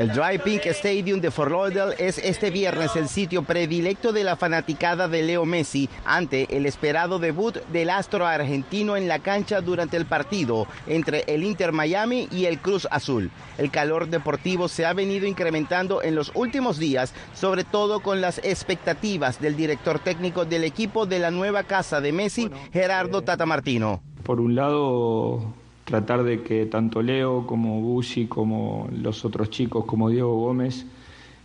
El 0.00 0.08
Dry 0.12 0.38
Pink 0.38 0.64
Stadium 0.64 1.20
de 1.20 1.30
Fort 1.30 1.50
Lauderdale 1.50 1.94
es 1.98 2.16
este 2.16 2.50
viernes 2.50 2.96
el 2.96 3.06
sitio 3.06 3.42
predilecto 3.42 4.12
de 4.12 4.24
la 4.24 4.34
fanaticada 4.34 5.08
de 5.08 5.22
Leo 5.22 5.44
Messi 5.44 5.90
ante 6.06 6.56
el 6.56 6.64
esperado 6.64 7.18
debut 7.18 7.56
del 7.70 7.90
astro 7.90 8.26
argentino 8.26 8.96
en 8.96 9.08
la 9.08 9.18
cancha 9.18 9.60
durante 9.60 9.98
el 9.98 10.06
partido 10.06 10.66
entre 10.86 11.24
el 11.26 11.44
Inter 11.44 11.72
Miami 11.72 12.28
y 12.32 12.46
el 12.46 12.60
Cruz 12.60 12.88
Azul. 12.90 13.30
El 13.58 13.70
calor 13.70 14.08
deportivo 14.08 14.68
se 14.68 14.86
ha 14.86 14.94
venido 14.94 15.26
incrementando 15.26 16.02
en 16.02 16.14
los 16.14 16.32
últimos 16.34 16.78
días, 16.78 17.12
sobre 17.34 17.64
todo 17.64 18.00
con 18.00 18.22
las 18.22 18.38
expectativas 18.38 19.38
del 19.38 19.54
director 19.54 19.98
técnico 19.98 20.46
del 20.46 20.64
equipo 20.64 21.04
de 21.04 21.18
la 21.18 21.30
nueva 21.30 21.64
casa 21.64 22.00
de 22.00 22.12
Messi, 22.12 22.50
Gerardo 22.72 23.20
Tata 23.20 23.44
Martino. 23.44 24.02
Por 24.22 24.40
un 24.40 24.54
lado, 24.54 25.52
tratar 25.90 26.22
de 26.22 26.42
que 26.42 26.66
tanto 26.66 27.02
Leo 27.02 27.46
como 27.48 27.80
Bushi, 27.80 28.26
como 28.26 28.88
los 28.92 29.24
otros 29.24 29.50
chicos, 29.50 29.84
como 29.86 30.08
Diego 30.08 30.36
Gómez, 30.36 30.86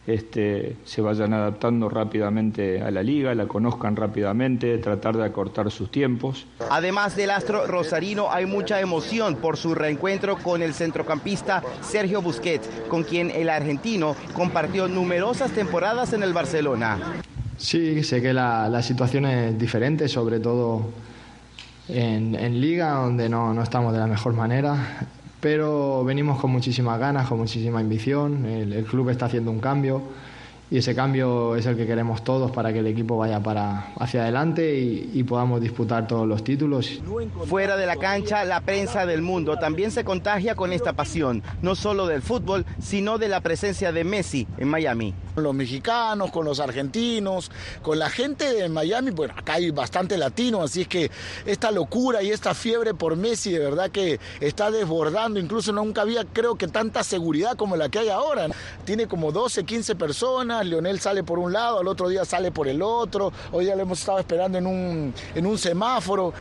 este, 0.06 0.75
se 0.86 1.02
vayan 1.02 1.34
adaptando 1.34 1.90
rápidamente 1.90 2.80
a 2.84 2.92
la 2.92 3.02
liga, 3.02 3.34
la 3.34 3.48
conozcan 3.48 3.96
rápidamente, 3.96 4.78
tratar 4.78 5.18
de 5.18 5.25
acortar 5.25 5.72
sus 5.72 5.90
tiempos. 5.90 6.46
Además 6.70 7.16
del 7.16 7.32
astro 7.32 7.66
rosarino, 7.66 8.32
hay 8.32 8.46
mucha 8.46 8.80
emoción 8.80 9.38
por 9.38 9.58
su 9.58 9.74
reencuentro 9.74 10.38
con 10.38 10.62
el 10.62 10.75
centrocampista 10.75 11.64
Sergio 11.82 12.22
Busquets, 12.22 12.70
con 12.88 13.04
quien 13.04 13.32
el 13.32 13.50
argentino 13.50 14.16
compartió 14.36 14.88
numerosas 14.88 15.50
temporadas 15.54 16.14
en 16.14 16.22
el 16.22 16.34
Barcelona. 16.34 17.00
Sí, 17.58 18.04
sé 18.04 18.22
que 18.22 18.32
la, 18.32 18.70
la 18.70 18.84
situación 18.84 19.25
es 19.25 19.58
diferente, 19.58 20.08
sobre 20.08 20.40
todo 20.40 20.84
en, 21.89 22.62
liga, 22.62 22.92
donde 22.94 23.30
no, 23.30 23.54
no, 23.54 23.62
estamos 23.62 23.94
de 23.94 24.00
la 24.00 24.08
mejor 24.08 24.34
manera, 24.34 25.08
pero 25.39 26.04
venimos 26.04 26.39
con 26.39 26.51
muchísimas 26.51 27.00
ganas, 27.00 27.27
con 27.27 27.38
muchísima 27.38 27.80
ambición, 27.80 28.46
el 28.46 28.84
club 28.86 29.10
está 29.10 29.25
haciendo 29.27 29.51
un 29.51 29.60
cambio 29.60 30.01
y 30.72 30.80
ese 30.80 30.96
cambio 30.96 31.56
es 31.56 31.68
el 31.68 31.78
que 31.78 31.86
queremos 31.86 32.24
todos 32.24 32.50
para 32.52 32.74
que 32.74 32.80
el 32.80 32.88
equipo 32.88 33.18
vaya 33.18 33.40
para 33.40 33.94
hacia 34.00 34.24
adelante 34.24 34.78
y, 34.78 35.24
podamos 35.26 35.60
disputar 35.60 36.08
todos 36.08 36.28
los 36.28 36.44
títulos. 36.44 37.02
Fuera 37.48 37.78
de 37.78 37.88
la 37.88 37.96
cancha, 37.96 38.46
la 38.46 38.62
prensa 38.62 39.08
del 39.08 39.24
mundo 39.24 39.58
también 39.58 39.90
se 39.90 40.04
contagia 40.04 40.54
con 40.54 40.72
esta 40.72 40.94
pasión, 40.94 41.42
no 41.64 41.74
solo 41.74 42.06
del 42.06 42.22
fútbol, 42.22 42.64
sino 42.80 43.18
de 43.18 43.28
la 43.28 43.42
presencia 43.42 43.92
de 43.92 44.04
Messi 44.04 44.48
en 44.60 44.68
Miami. 44.68 45.16
Los 45.36 45.54
mexicanos, 45.56 46.30
con 46.30 46.46
los 46.46 46.60
argentinos, 46.60 47.52
con 47.82 47.98
la 47.98 48.10
gente 48.10 48.54
de 48.54 48.70
Miami, 48.70 49.12
bueno, 49.12 49.34
acá 49.36 49.54
hay 49.54 49.72
bastante 49.72 50.16
latino, 50.16 50.62
así 50.62 50.82
es 50.82 50.88
que 50.88 51.12
esta 51.46 51.72
locura 51.72 52.22
y 52.22 52.30
esta 52.30 52.54
fiebre 52.54 52.94
por 52.94 53.18
Messi 53.18 53.52
de 53.52 53.60
verdad 53.60 53.90
que 53.90 54.20
está 54.40 54.70
desbordando, 54.70 55.40
incluso 55.40 55.74
nunca 55.74 56.04
había 56.04 56.24
creo 56.24 56.56
que 56.56 56.68
tanta 56.68 57.04
seguridad 57.04 57.58
como 57.58 57.76
la 57.76 57.90
que 57.90 58.00
hay 58.00 58.10
ahora. 58.10 58.48
Tiene 58.86 59.08
como 59.08 59.32
12, 59.32 59.64
15 59.64 59.96
personas 59.96 60.55
Leonel 60.64 61.00
sale 61.00 61.24
por 61.24 61.40
un 61.40 61.54
lado, 61.54 61.80
al 61.80 61.88
otro 61.88 62.10
día 62.10 62.26
sale 62.26 62.52
por 62.52 62.68
el 62.68 62.82
otro, 62.82 63.32
hoy 63.52 63.66
ya 63.66 63.76
lo 63.76 63.82
hemos 63.82 64.00
estado 64.00 64.20
esperando 64.20 64.58
en 64.58 64.68
un, 64.68 65.14
en 65.34 65.46
un 65.46 65.58
semáforo. 65.58 66.34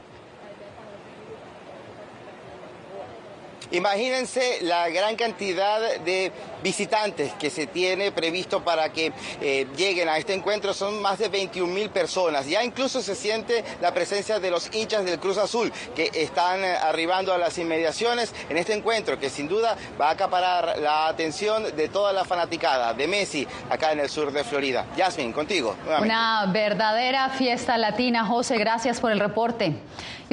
Imagínense 3.75 4.59
la 4.63 4.89
gran 4.89 5.17
cantidad 5.17 5.99
de 6.01 6.31
visitantes 6.63 7.33
que 7.35 7.51
se 7.51 7.67
tiene 7.67 8.13
previsto 8.13 8.63
para 8.63 8.93
que 8.93 9.13
eh, 9.41 9.67
lleguen 9.77 10.09
a 10.09 10.17
este 10.17 10.33
encuentro. 10.33 10.73
Son 10.73 11.03
más 11.03 11.19
de 11.19 11.29
21 11.29 11.73
mil 11.73 11.91
personas. 11.91 12.47
Ya 12.47 12.63
incluso 12.63 13.03
se 13.03 13.17
siente 13.17 13.65
la 13.81 13.93
presencia 13.93 14.39
de 14.39 14.51
los 14.53 14.73
hinchas 14.73 15.05
del 15.05 15.19
Cruz 15.19 15.39
Azul 15.39 15.73
que 15.97 16.09
están 16.15 16.63
eh, 16.63 16.77
arribando 16.77 17.35
a 17.35 17.39
las 17.39 17.59
inmediaciones 17.59 18.33
en 18.49 18.59
este 18.59 18.75
encuentro 18.75 19.19
que 19.19 19.29
sin 19.29 19.49
duda 19.49 19.77
va 20.01 20.09
a 20.09 20.13
acaparar 20.13 20.79
la 20.79 21.09
atención 21.09 21.75
de 21.77 21.89
toda 21.89 22.13
la 22.13 22.25
fanaticada 22.25 22.95
de 22.95 23.09
Messi 23.09 23.47
acá 23.71 23.91
en 23.91 23.99
el 23.99 24.09
sur 24.09 24.33
de 24.33 24.45
Florida. 24.45 24.87
Yasmin, 24.97 25.33
contigo. 25.33 25.75
Una 26.01 26.47
verdadera 26.47 27.29
fiesta 27.31 27.77
latina. 27.77 28.25
José, 28.25 28.57
gracias 28.57 29.01
por 29.01 29.11
el 29.11 29.19
reporte. 29.19 29.75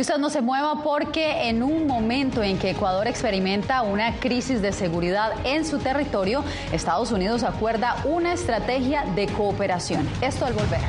Y 0.01 0.03
usted 0.03 0.17
no 0.17 0.31
se 0.31 0.41
mueva 0.41 0.81
porque 0.81 1.47
en 1.47 1.61
un 1.61 1.85
momento 1.85 2.41
en 2.41 2.57
que 2.57 2.71
Ecuador 2.71 3.07
experimenta 3.07 3.83
una 3.83 4.19
crisis 4.19 4.59
de 4.59 4.71
seguridad 4.71 5.31
en 5.45 5.63
su 5.63 5.77
territorio, 5.77 6.43
Estados 6.71 7.11
Unidos 7.11 7.43
acuerda 7.43 7.97
una 8.05 8.33
estrategia 8.33 9.05
de 9.13 9.27
cooperación. 9.27 10.09
Esto 10.19 10.47
al 10.47 10.53
volver. 10.53 10.79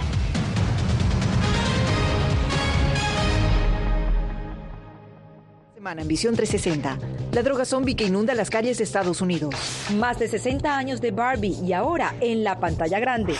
semana 5.75 6.01
en 6.01 6.09
Visión 6.09 6.35
360. 6.35 6.99
La 7.33 7.43
droga 7.43 7.67
zombie 7.67 7.95
que 7.95 8.05
inunda 8.05 8.35
las 8.35 8.49
calles 8.49 8.79
de 8.79 8.85
Estados 8.85 9.21
Unidos. 9.21 9.55
Más 9.99 10.19
de 10.21 10.29
60 10.29 10.75
años 10.75 11.03
de 11.03 11.11
Barbie 11.11 11.59
y 11.63 11.75
ahora 11.75 12.15
en 12.23 12.45
la 12.45 12.59
pantalla 12.59 12.99
grande. 12.99 13.35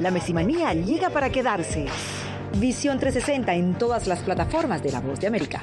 La 0.00 0.10
mesimanía 0.10 0.74
llega 0.74 1.10
para 1.10 1.30
quedarse. 1.30 1.86
Visión 2.58 2.98
360 2.98 3.54
en 3.54 3.78
todas 3.78 4.08
las 4.08 4.18
plataformas 4.18 4.82
de 4.82 4.90
La 4.90 5.00
Voz 5.00 5.20
de 5.20 5.28
América. 5.28 5.62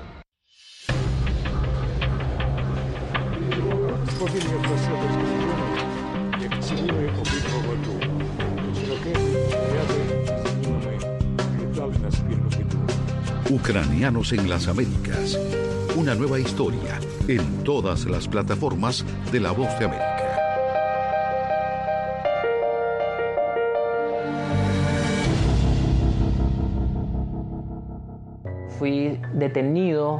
Ucranianos 13.49 14.31
en 14.33 14.47
las 14.47 14.67
Américas. 14.67 15.39
Una 15.95 16.13
nueva 16.13 16.39
historia 16.39 16.99
en 17.27 17.63
todas 17.63 18.05
las 18.05 18.27
plataformas 18.27 19.03
de 19.31 19.39
La 19.39 19.51
Voz 19.53 19.67
de 19.79 19.85
América. 19.85 20.17
Fui 28.77 29.19
detenido 29.33 30.19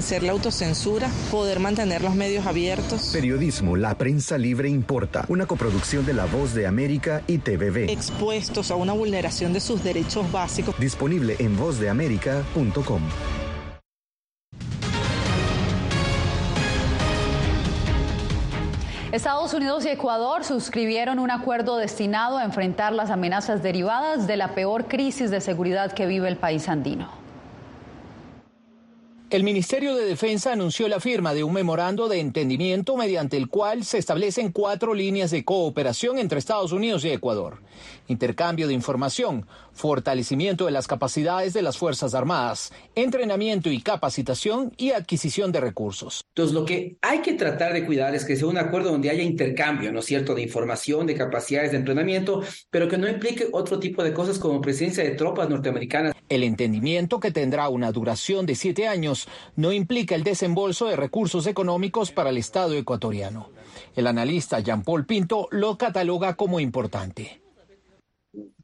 Vencer 0.00 0.22
la 0.22 0.32
autocensura, 0.32 1.10
poder 1.30 1.60
mantener 1.60 2.00
los 2.00 2.14
medios 2.14 2.46
abiertos. 2.46 3.10
Periodismo, 3.12 3.76
la 3.76 3.98
prensa 3.98 4.38
libre 4.38 4.70
importa, 4.70 5.26
una 5.28 5.44
coproducción 5.44 6.06
de 6.06 6.14
La 6.14 6.24
Voz 6.24 6.54
de 6.54 6.66
América 6.66 7.22
y 7.26 7.36
TVB. 7.36 7.90
Expuestos 7.90 8.70
a 8.70 8.76
una 8.76 8.94
vulneración 8.94 9.52
de 9.52 9.60
sus 9.60 9.84
derechos 9.84 10.32
básicos. 10.32 10.74
Disponible 10.78 11.36
en 11.38 11.54
vozdeamerica.com. 11.54 13.02
Estados 19.12 19.52
Unidos 19.52 19.84
y 19.84 19.88
Ecuador 19.90 20.44
suscribieron 20.44 21.18
un 21.18 21.30
acuerdo 21.30 21.76
destinado 21.76 22.38
a 22.38 22.44
enfrentar 22.44 22.94
las 22.94 23.10
amenazas 23.10 23.62
derivadas 23.62 24.26
de 24.26 24.38
la 24.38 24.54
peor 24.54 24.88
crisis 24.88 25.30
de 25.30 25.42
seguridad 25.42 25.92
que 25.92 26.06
vive 26.06 26.26
el 26.26 26.38
país 26.38 26.70
andino. 26.70 27.19
El 29.30 29.44
Ministerio 29.44 29.94
de 29.94 30.06
Defensa 30.06 30.52
anunció 30.52 30.88
la 30.88 30.98
firma 30.98 31.34
de 31.34 31.44
un 31.44 31.52
memorando 31.52 32.08
de 32.08 32.18
entendimiento 32.18 32.96
mediante 32.96 33.36
el 33.36 33.48
cual 33.48 33.84
se 33.84 33.98
establecen 33.98 34.50
cuatro 34.50 34.92
líneas 34.92 35.30
de 35.30 35.44
cooperación 35.44 36.18
entre 36.18 36.40
Estados 36.40 36.72
Unidos 36.72 37.04
y 37.04 37.10
Ecuador. 37.10 37.58
Intercambio 38.08 38.66
de 38.66 38.74
información, 38.74 39.46
fortalecimiento 39.80 40.66
de 40.66 40.70
las 40.70 40.86
capacidades 40.86 41.52
de 41.52 41.62
las 41.62 41.78
Fuerzas 41.78 42.14
Armadas, 42.14 42.72
entrenamiento 42.94 43.70
y 43.70 43.80
capacitación 43.80 44.72
y 44.76 44.90
adquisición 44.90 45.50
de 45.50 45.60
recursos. 45.60 46.22
Entonces, 46.28 46.54
lo 46.54 46.64
que 46.64 46.98
hay 47.02 47.20
que 47.20 47.32
tratar 47.32 47.72
de 47.72 47.84
cuidar 47.84 48.14
es 48.14 48.24
que 48.24 48.36
sea 48.36 48.46
un 48.46 48.58
acuerdo 48.58 48.92
donde 48.92 49.10
haya 49.10 49.22
intercambio, 49.22 49.92
¿no 49.92 50.00
es 50.00 50.04
cierto?, 50.04 50.34
de 50.34 50.42
información, 50.42 51.06
de 51.06 51.14
capacidades 51.14 51.72
de 51.72 51.78
entrenamiento, 51.78 52.42
pero 52.70 52.88
que 52.88 52.98
no 52.98 53.08
implique 53.08 53.48
otro 53.52 53.80
tipo 53.80 54.04
de 54.04 54.12
cosas 54.12 54.38
como 54.38 54.60
presencia 54.60 55.02
de 55.02 55.10
tropas 55.10 55.48
norteamericanas. 55.48 56.14
El 56.28 56.44
entendimiento, 56.44 57.18
que 57.18 57.32
tendrá 57.32 57.68
una 57.68 57.90
duración 57.90 58.46
de 58.46 58.54
siete 58.54 58.86
años, 58.86 59.26
no 59.56 59.72
implica 59.72 60.14
el 60.14 60.22
desembolso 60.22 60.86
de 60.86 60.96
recursos 60.96 61.46
económicos 61.46 62.12
para 62.12 62.30
el 62.30 62.36
Estado 62.36 62.74
ecuatoriano. 62.74 63.50
El 63.96 64.06
analista 64.06 64.60
Jean-Paul 64.60 65.06
Pinto 65.06 65.48
lo 65.50 65.76
cataloga 65.78 66.36
como 66.36 66.60
importante. 66.60 67.42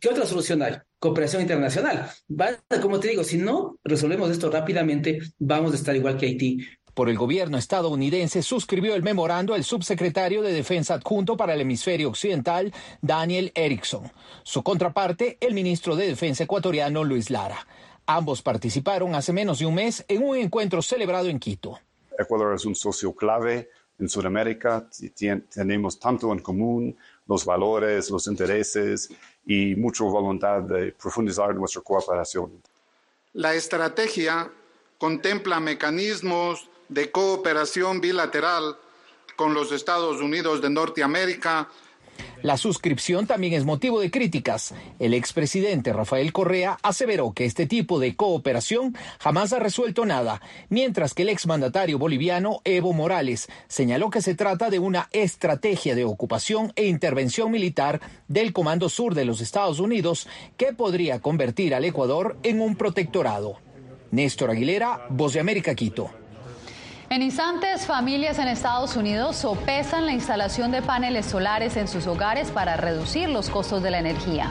¿Qué 0.01 0.09
otra 0.09 0.27
solución 0.27 0.63
hay? 0.63 0.75
Cooperación 0.99 1.43
internacional. 1.43 2.11
como 2.81 3.01
te 3.01 3.09
digo, 3.09 3.23
si 3.23 3.37
no 3.37 3.79
resolvemos 3.85 4.31
esto 4.31 4.51
rápidamente, 4.51 5.21
vamos 5.39 5.73
a 5.73 5.77
estar 5.77 5.95
igual 5.95 6.17
que 6.17 6.27
Haití. 6.27 6.67
Por 6.95 7.11
el 7.11 7.19
gobierno 7.19 7.59
estadounidense 7.59 8.43
suscribió 8.43 8.95
el 8.95 9.03
memorando 9.03 9.55
el 9.55 9.65
subsecretario 9.65 10.41
de 10.41 10.55
Defensa 10.55 10.95
adjunto 10.95 11.37
para 11.37 11.53
el 11.53 11.61
hemisferio 11.61 12.09
occidental, 12.09 12.73
Daniel 13.03 13.53
Erickson. 13.55 14.11
Su 14.43 14.63
contraparte, 14.63 15.37
el 15.41 15.53
ministro 15.53 15.95
de 15.95 16.07
Defensa 16.07 16.45
ecuatoriano, 16.45 17.05
Luis 17.05 17.29
Lara. 17.29 17.67
Ambos 18.07 18.41
participaron 18.41 19.15
hace 19.15 19.35
menos 19.35 19.59
de 19.59 19.67
un 19.67 19.75
mes 19.75 20.07
en 20.09 20.23
un 20.23 20.39
encuentro 20.39 20.81
celebrado 20.81 21.29
en 21.29 21.39
Quito. 21.39 21.79
Ecuador 22.19 22.55
es 22.55 22.65
un 22.65 22.75
socio 22.75 23.15
clave 23.15 23.69
en 23.99 24.09
Sudamérica, 24.09 24.89
tenemos 25.53 26.01
tanto 26.01 26.33
en 26.33 26.39
común, 26.39 26.97
los 27.27 27.45
valores, 27.45 28.11
los 28.11 28.27
intereses 28.27 29.11
La 33.33 33.55
estrategia 33.55 34.51
contempla 34.99 35.61
mecanismos 35.61 36.69
de 36.89 37.11
cooperación 37.11 38.01
bilateral 38.01 38.77
con 39.37 39.55
los 39.55 39.71
Estados 39.71 40.21
Unidos 40.21 40.61
de 40.63 40.71
Norteamérica 40.71 41.69
la 42.43 42.57
suscripción 42.57 43.27
también 43.27 43.53
es 43.53 43.65
motivo 43.65 44.01
de 44.01 44.11
críticas. 44.11 44.75
El 44.99 45.15
expresidente 45.15 45.93
Rafael 45.93 46.33
Correa 46.33 46.79
aseveró 46.83 47.33
que 47.33 47.45
este 47.45 47.67
tipo 47.67 47.99
de 47.99 48.17
cooperación 48.17 48.97
jamás 49.19 49.53
ha 49.53 49.59
resuelto 49.59 50.07
nada, 50.07 50.41
mientras 50.69 51.15
que 51.15 51.23
el 51.23 51.29
exmandatario 51.29 51.99
boliviano 51.99 52.61
Evo 52.65 52.93
Morales 52.93 53.49
señaló 53.69 54.11
que 54.11 54.23
se 54.23 54.35
trata 54.35 54.71
de 54.71 54.79
una 54.79 55.09
estrategia 55.13 55.95
de 55.95 56.05
ocupación 56.05 56.73
e 56.77 56.87
intervención 56.87 57.51
militar 57.51 58.01
del 58.29 58.53
Comando 58.53 58.89
Sur 58.89 59.15
de 59.15 59.25
los 59.25 59.41
Estados 59.41 59.81
Unidos 59.81 60.29
que 60.57 60.73
podría 60.73 61.21
convertir 61.21 61.75
al 61.75 61.85
Ecuador 61.85 62.39
en 62.43 62.61
un 62.61 62.77
protectorado. 62.77 63.59
Néstor 64.11 64.51
Aguilera, 64.51 65.07
Voz 65.11 65.33
de 65.33 65.41
América, 65.41 65.75
Quito. 65.75 66.26
En 67.09 67.23
instantes, 67.23 67.87
familias 67.87 68.41
en 68.41 68.49
Estados 68.49 68.97
Unidos 68.97 69.37
sopesan 69.37 70.07
la 70.07 70.13
instalación 70.13 70.73
de 70.73 70.83
paneles 70.83 71.27
solares 71.27 71.77
en 71.77 71.87
sus 71.87 72.09
hogares 72.09 72.51
para 72.51 72.77
reducir 72.77 73.29
los 73.29 73.49
costos 73.49 73.81
de 73.85 73.93
la 73.93 74.01
energía. 74.01 74.51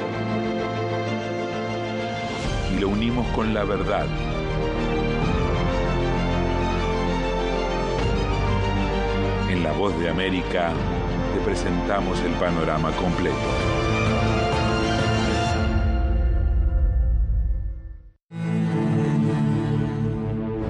lo 2.81 2.89
unimos 2.89 3.27
con 3.35 3.53
la 3.53 3.63
verdad. 3.63 4.07
En 9.51 9.61
La 9.61 9.71
Voz 9.73 9.95
de 9.99 10.09
América 10.09 10.71
te 11.31 11.39
presentamos 11.41 12.19
el 12.21 12.31
panorama 12.33 12.91
completo. 12.93 13.37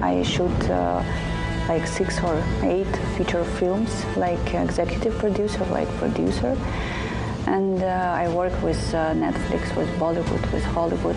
I 0.02 0.22
shoot 0.22 0.50
uh, 0.68 1.02
like 1.66 1.86
six 1.86 2.22
or 2.22 2.36
eight 2.62 2.94
feature 3.16 3.44
films, 3.58 3.90
like 4.18 4.52
executive 4.52 5.16
producer, 5.18 5.64
like 5.72 5.88
producer. 5.96 6.58
And 7.46 7.82
uh, 7.82 8.14
I 8.14 8.28
work 8.28 8.52
with 8.62 8.76
uh, 8.92 9.14
Netflix, 9.14 9.74
with 9.74 9.88
Bollywood, 9.98 10.52
with 10.52 10.64
Hollywood. 10.64 11.16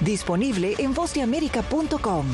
Disponible 0.00 0.74
en 0.78 0.94
vozdeamerica.com. 0.94 2.24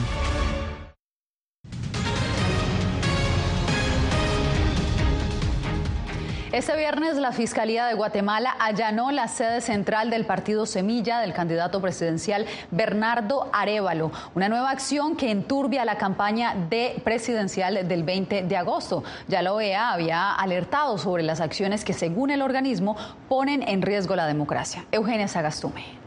Este 6.53 6.77
viernes 6.77 7.17
la 7.17 7.33
Fiscalía 7.33 7.87
de 7.87 7.95
Guatemala 7.95 8.57
allanó 8.61 9.11
la 9.11 9.27
sede 9.27 9.61
central 9.61 10.11
del 10.11 10.25
partido 10.25 10.65
Semilla 10.65 11.19
del 11.19 11.35
candidato 11.35 11.83
presidencial 11.83 12.47
Bernardo 12.71 13.51
Arevalo, 13.53 14.13
una 14.37 14.49
nueva 14.49 14.71
acción 14.71 15.17
que 15.17 15.33
enturbia 15.33 15.85
la 15.85 15.99
campaña 15.99 16.55
de 16.71 17.03
presidencial 17.05 17.87
del 17.87 18.05
20 18.05 18.45
de 18.45 18.57
agosto. 18.57 19.03
Ya 19.27 19.43
la 19.43 19.53
OEA 19.53 19.93
había 19.93 20.33
alertado 20.33 20.99
sobre 20.99 21.25
las 21.25 21.41
acciones 21.41 21.85
que 21.85 21.93
según 21.93 22.31
el 22.31 22.43
organismo 22.43 22.97
ponen 23.29 23.63
en 23.63 23.83
riesgo 23.83 24.15
la 24.15 24.27
democracia. 24.27 24.87
Eugenia 24.93 25.27
Sagastume. 25.27 26.06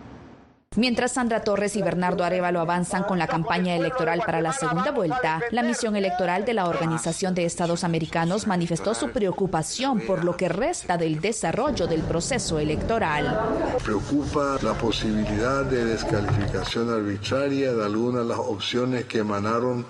Mientras 0.75 1.13
Sandra 1.13 1.41
Torres 1.41 1.75
y 1.75 1.81
Bernardo 1.81 2.23
Arevalo 2.23 2.59
avanzan 2.59 3.01
con 3.01 3.17
la 3.17 3.25
campaña 3.25 3.75
electoral 3.75 4.21
para 4.23 4.39
la 4.39 4.53
segunda 4.53 4.91
vuelta, 4.91 5.41
la 5.49 5.63
misión 5.63 5.95
electoral 5.95 6.45
de 6.45 6.53
la 6.53 6.67
Organización 6.67 7.33
de 7.33 7.43
Estados 7.43 7.83
Americanos 7.83 8.45
manifestó 8.45 8.93
su 8.93 9.09
preocupación 9.09 10.01
por 10.01 10.23
lo 10.23 10.37
que 10.37 10.47
resta 10.47 10.95
del 10.95 11.21
desarrollo 11.21 11.87
del 11.87 12.01
proceso 12.01 12.59
electoral. 12.59 13.39
Preocupa 13.83 14.59
la 14.61 14.75
posibilidad 14.75 15.65
de 15.65 15.85
descalificación 15.85 16.91
arbitraria 16.91 17.73
de 17.73 17.83
algunas 17.83 18.21
de 18.21 18.29
las 18.29 18.37
opciones 18.37 19.05
que 19.05 19.17
emanaron 19.17 19.87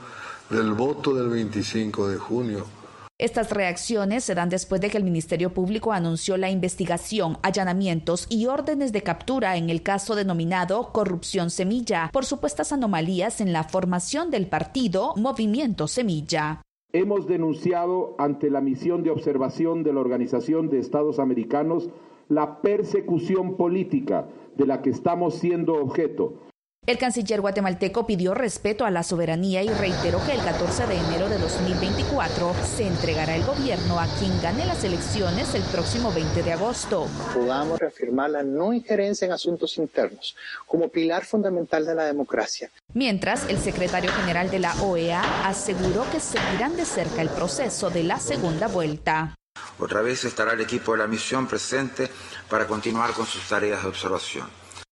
del 0.49 0.71
voto 0.71 1.13
del 1.13 1.27
25 1.27 2.07
de 2.07 2.17
junio 2.17 2.78
estas 3.19 3.51
reacciones 3.51 4.23
se 4.23 4.33
dan 4.33 4.47
después 4.47 4.79
de 4.79 4.89
que 4.89 4.97
el 4.97 5.03
Ministerio 5.03 5.53
Público 5.53 5.91
anunció 5.91 6.37
la 6.37 6.49
investigación, 6.49 7.37
allanamientos 7.41 8.25
y 8.29 8.45
órdenes 8.45 8.93
de 8.93 9.03
captura 9.03 9.57
en 9.57 9.69
el 9.69 9.83
caso 9.83 10.15
denominado 10.15 10.93
Corrupción 10.93 11.49
Semilla 11.49 12.09
por 12.13 12.23
supuestas 12.23 12.71
anomalías 12.71 13.41
en 13.41 13.51
la 13.51 13.65
formación 13.65 14.31
del 14.31 14.47
partido 14.47 15.13
Movimiento 15.17 15.89
Semilla. 15.89 16.61
Hemos 16.93 17.27
denunciado 17.27 18.15
ante 18.17 18.49
la 18.49 18.61
misión 18.61 19.03
de 19.03 19.11
observación 19.11 19.83
de 19.83 19.91
la 19.91 19.99
Organización 19.99 20.69
de 20.69 20.79
Estados 20.79 21.19
Americanos 21.19 21.89
la 22.29 22.61
persecución 22.61 23.57
política 23.57 24.29
de 24.55 24.65
la 24.65 24.81
que 24.81 24.91
estamos 24.91 25.35
siendo 25.35 25.73
objeto 25.73 26.48
el 26.89 26.97
canciller 26.97 27.39
guatemalteco 27.39 28.07
pidió 28.07 28.33
respeto 28.33 28.83
a 28.83 28.89
la 28.89 29.03
soberanía 29.03 29.61
y 29.61 29.69
reiteró 29.69 30.25
que 30.25 30.31
el 30.31 30.41
14 30.41 30.87
de 30.87 30.97
enero 30.97 31.29
de 31.29 31.37
2024 31.37 32.55
se 32.65 32.87
entregará 32.87 33.35
el 33.35 33.43
gobierno 33.43 33.99
a 33.99 34.07
quien 34.17 34.41
gane 34.41 34.65
las 34.65 34.83
elecciones 34.83 35.53
el 35.53 35.61
próximo 35.61 36.11
20 36.11 36.41
de 36.41 36.51
agosto. 36.51 37.07
Podamos 37.31 37.77
reafirmar 37.77 38.31
la 38.31 38.41
no 38.41 38.73
injerencia 38.73 39.27
en 39.27 39.33
asuntos 39.33 39.77
internos 39.77 40.35
como 40.65 40.89
pilar 40.89 41.25
fundamental 41.25 41.85
de 41.85 41.93
la 41.93 42.05
democracia. 42.05 42.71
Mientras, 42.95 43.47
el 43.47 43.59
secretario 43.59 44.11
general 44.11 44.49
de 44.49 44.57
la 44.57 44.73
OEA 44.81 45.47
aseguró 45.47 46.09
que 46.11 46.19
seguirán 46.19 46.75
de 46.75 46.85
cerca 46.85 47.21
el 47.21 47.29
proceso 47.29 47.91
de 47.91 48.03
la 48.03 48.19
segunda 48.19 48.67
vuelta. 48.67 49.35
Otra 49.77 50.01
vez 50.01 50.25
estará 50.25 50.53
el 50.53 50.61
equipo 50.61 50.93
de 50.93 50.97
la 50.97 51.07
misión 51.07 51.47
presente 51.47 52.09
para 52.49 52.65
continuar 52.65 53.11
con 53.11 53.27
sus 53.27 53.47
tareas 53.47 53.83
de 53.83 53.89
observación. 53.89 54.47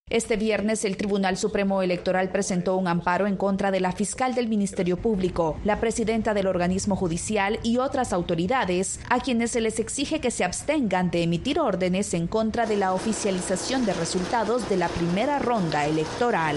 Este 0.10 0.38
viernes 0.38 0.86
el 0.86 0.96
Tribunal 0.96 1.36
Supremo 1.36 1.82
Electoral 1.82 2.30
presentó 2.30 2.78
un 2.78 2.88
amparo 2.88 3.28
en 3.28 3.36
contra 3.36 3.72
de 3.72 3.82
la 3.82 3.92
fiscal 3.92 4.36
del 4.36 4.48
Ministerio 4.48 4.96
Público, 4.96 5.60
la 5.66 5.82
presidenta 5.82 6.34
del 6.34 6.48
organismo 6.48 6.96
judicial 6.96 7.60
y 7.62 7.76
otras 7.76 8.14
autoridades, 8.14 9.02
a 9.10 9.20
quienes 9.20 9.52
se 9.52 9.60
les 9.60 9.80
exige 9.80 10.22
que 10.22 10.32
se 10.32 10.46
abstengan 10.46 11.12
de 11.12 11.24
emitir 11.24 11.60
órdenes 11.60 12.14
en 12.14 12.28
contra 12.28 12.66
de 12.66 12.78
la 12.78 12.94
oficialización 12.94 13.86
de 13.86 13.94
resultados 13.96 14.70
de 14.70 14.78
la 14.78 14.88
primera 14.88 15.40
ronda 15.40 15.86
electoral. 15.86 16.56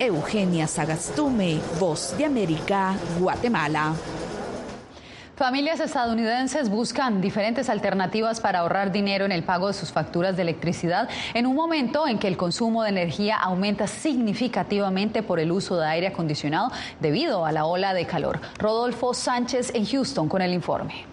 Eugenia 0.00 0.66
Sagastume, 0.66 1.60
Voz 1.78 2.16
de 2.16 2.24
América, 2.24 2.96
Guatemala. 3.20 3.94
Familias 5.36 5.80
estadounidenses 5.80 6.68
buscan 6.68 7.22
diferentes 7.22 7.70
alternativas 7.70 8.38
para 8.38 8.58
ahorrar 8.58 8.92
dinero 8.92 9.24
en 9.24 9.32
el 9.32 9.42
pago 9.42 9.68
de 9.68 9.72
sus 9.72 9.90
facturas 9.90 10.36
de 10.36 10.42
electricidad 10.42 11.08
en 11.32 11.46
un 11.46 11.56
momento 11.56 12.06
en 12.06 12.18
que 12.18 12.28
el 12.28 12.36
consumo 12.36 12.82
de 12.82 12.90
energía 12.90 13.38
aumenta 13.38 13.86
significativamente 13.86 15.22
por 15.22 15.40
el 15.40 15.50
uso 15.50 15.78
de 15.78 15.86
aire 15.86 16.08
acondicionado 16.08 16.70
debido 17.00 17.46
a 17.46 17.52
la 17.52 17.64
ola 17.64 17.94
de 17.94 18.06
calor. 18.06 18.40
Rodolfo 18.58 19.14
Sánchez 19.14 19.74
en 19.74 19.86
Houston 19.86 20.28
con 20.28 20.42
el 20.42 20.52
informe. 20.52 21.06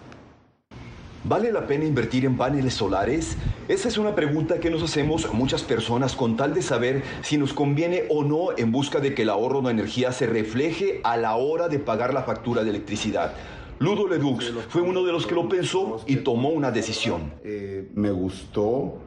¿Vale 1.24 1.52
la 1.54 1.66
pena 1.66 1.86
invertir 1.86 2.26
en 2.26 2.36
paneles 2.36 2.74
solares? 2.74 3.38
Esa 3.70 3.88
es 3.88 3.98
una 3.98 4.16
pregunta 4.16 4.60
que 4.60 4.70
nos 4.70 4.84
hacemos 4.84 5.34
muchas 5.34 5.64
personas 5.64 6.16
con 6.16 6.36
tal 6.36 6.54
de 6.54 6.62
saber 6.62 7.04
si 7.22 7.38
nos 7.38 7.54
conviene 7.54 8.04
o 8.10 8.26
no 8.26 8.58
en 8.58 8.72
busca 8.74 9.00
de 9.00 9.14
que 9.14 9.22
el 9.22 9.30
ahorro 9.30 9.62
de 9.62 9.72
energía 9.72 10.12
se 10.12 10.28
refleje 10.28 11.00
a 11.06 11.16
la 11.16 11.36
hora 11.36 11.70
de 11.70 11.80
pagar 11.80 12.14
la 12.14 12.24
factura 12.24 12.64
de 12.64 12.72
electricidad. 12.72 13.34
Ludo 13.80 14.10
Ledux 14.10 14.52
fue 14.68 14.82
uno 14.82 15.06
de 15.06 15.14
los 15.14 15.26
que 15.26 15.34
lo 15.34 15.48
pensó 15.48 16.04
y 16.06 16.18
tomó 16.18 16.50
una 16.50 16.70
decisión. 16.70 17.32
Eh, 17.46 17.90
me 17.96 18.12
gustó, 18.12 18.98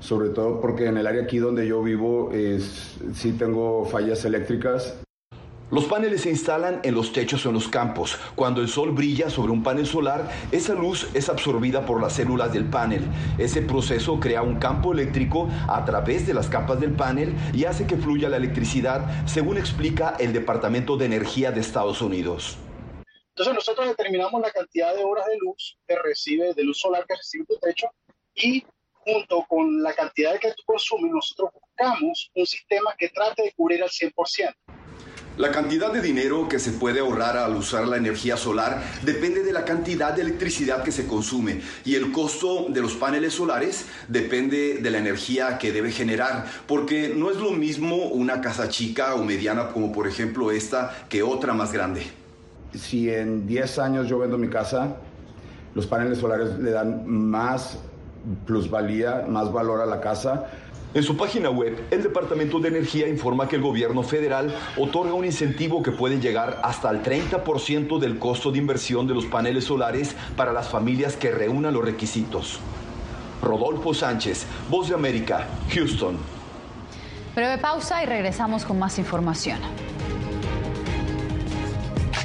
sobre 0.00 0.30
todo 0.30 0.58
porque 0.58 0.86
en 0.86 0.96
el 0.96 1.06
área 1.06 1.22
aquí 1.24 1.36
donde 1.36 1.68
yo 1.68 1.82
vivo 1.82 2.32
es, 2.32 2.96
sí 3.12 3.32
tengo 3.32 3.84
fallas 3.84 4.24
eléctricas. 4.24 4.96
Los 5.70 5.84
paneles 5.84 6.22
se 6.22 6.30
instalan 6.30 6.80
en 6.82 6.94
los 6.94 7.12
techos 7.12 7.44
o 7.44 7.50
en 7.50 7.54
los 7.56 7.68
campos. 7.68 8.18
Cuando 8.34 8.62
el 8.62 8.68
sol 8.68 8.90
brilla 8.90 9.28
sobre 9.28 9.52
un 9.52 9.62
panel 9.62 9.86
solar, 9.86 10.30
esa 10.50 10.74
luz 10.74 11.08
es 11.12 11.28
absorbida 11.28 11.84
por 11.84 12.00
las 12.00 12.14
células 12.14 12.54
del 12.54 12.64
panel. 12.64 13.02
Ese 13.36 13.60
proceso 13.60 14.18
crea 14.18 14.40
un 14.40 14.56
campo 14.56 14.94
eléctrico 14.94 15.48
a 15.68 15.84
través 15.84 16.26
de 16.26 16.32
las 16.32 16.48
capas 16.48 16.80
del 16.80 16.92
panel 16.92 17.34
y 17.52 17.66
hace 17.66 17.86
que 17.86 17.98
fluya 17.98 18.30
la 18.30 18.38
electricidad, 18.38 19.26
según 19.26 19.58
explica 19.58 20.16
el 20.18 20.32
Departamento 20.32 20.96
de 20.96 21.04
Energía 21.04 21.52
de 21.52 21.60
Estados 21.60 22.00
Unidos. 22.00 22.56
Entonces 23.30 23.54
nosotros 23.54 23.88
determinamos 23.88 24.40
la 24.40 24.50
cantidad 24.50 24.94
de 24.94 25.04
horas 25.04 25.26
de 25.26 25.38
luz 25.38 25.78
que 25.86 25.96
recibe, 25.96 26.52
de 26.52 26.64
luz 26.64 26.78
solar 26.78 27.06
que 27.06 27.16
recibe 27.16 27.46
tu 27.46 27.56
techo 27.58 27.88
y 28.34 28.64
junto 28.92 29.44
con 29.48 29.82
la 29.82 29.94
cantidad 29.94 30.38
que 30.38 30.52
tú 30.52 30.62
consumes, 30.66 31.10
nosotros 31.12 31.50
buscamos 31.54 32.30
un 32.34 32.46
sistema 32.46 32.94
que 32.98 33.08
trate 33.08 33.42
de 33.42 33.52
cubrir 33.52 33.82
al 33.82 33.88
100%. 33.88 34.54
La 35.36 35.52
cantidad 35.52 35.90
de 35.90 36.02
dinero 36.02 36.48
que 36.48 36.58
se 36.58 36.72
puede 36.72 37.00
ahorrar 37.00 37.38
al 37.38 37.56
usar 37.56 37.88
la 37.88 37.96
energía 37.96 38.36
solar 38.36 38.82
depende 39.02 39.42
de 39.42 39.54
la 39.54 39.64
cantidad 39.64 40.12
de 40.12 40.20
electricidad 40.20 40.82
que 40.82 40.92
se 40.92 41.06
consume 41.06 41.62
y 41.84 41.94
el 41.94 42.12
costo 42.12 42.66
de 42.68 42.82
los 42.82 42.94
paneles 42.94 43.34
solares 43.34 43.86
depende 44.08 44.78
de 44.82 44.90
la 44.90 44.98
energía 44.98 45.56
que 45.56 45.72
debe 45.72 45.92
generar, 45.92 46.44
porque 46.66 47.14
no 47.16 47.30
es 47.30 47.38
lo 47.38 47.52
mismo 47.52 47.96
una 47.96 48.42
casa 48.42 48.68
chica 48.68 49.14
o 49.14 49.24
mediana 49.24 49.68
como 49.68 49.92
por 49.92 50.06
ejemplo 50.06 50.50
esta 50.50 51.06
que 51.08 51.22
otra 51.22 51.54
más 51.54 51.72
grande 51.72 52.19
si 52.74 53.10
en 53.10 53.46
10 53.46 53.78
años 53.78 54.08
yo 54.08 54.18
vendo 54.18 54.38
mi 54.38 54.48
casa, 54.48 54.96
los 55.74 55.86
paneles 55.86 56.18
solares 56.18 56.58
le 56.58 56.70
dan 56.70 57.06
más 57.06 57.78
plusvalía, 58.46 59.24
más 59.28 59.52
valor 59.52 59.80
a 59.80 59.86
la 59.86 60.00
casa. 60.00 60.46
En 60.92 61.04
su 61.04 61.16
página 61.16 61.50
web, 61.50 61.86
el 61.92 62.02
Departamento 62.02 62.58
de 62.58 62.68
Energía 62.68 63.06
informa 63.06 63.46
que 63.46 63.54
el 63.54 63.62
gobierno 63.62 64.02
federal 64.02 64.52
otorga 64.76 65.14
un 65.14 65.24
incentivo 65.24 65.82
que 65.82 65.92
puede 65.92 66.18
llegar 66.18 66.60
hasta 66.64 66.90
el 66.90 67.02
30% 67.02 68.00
del 68.00 68.18
costo 68.18 68.50
de 68.50 68.58
inversión 68.58 69.06
de 69.06 69.14
los 69.14 69.26
paneles 69.26 69.64
solares 69.64 70.16
para 70.36 70.52
las 70.52 70.68
familias 70.68 71.16
que 71.16 71.30
reúnan 71.30 71.74
los 71.74 71.84
requisitos. 71.84 72.58
Rodolfo 73.40 73.94
Sánchez, 73.94 74.46
Voz 74.68 74.88
de 74.88 74.94
América, 74.94 75.46
Houston. 75.72 76.18
Breve 77.36 77.58
pausa 77.58 78.02
y 78.02 78.06
regresamos 78.06 78.64
con 78.64 78.78
más 78.78 78.98
información. 78.98 79.60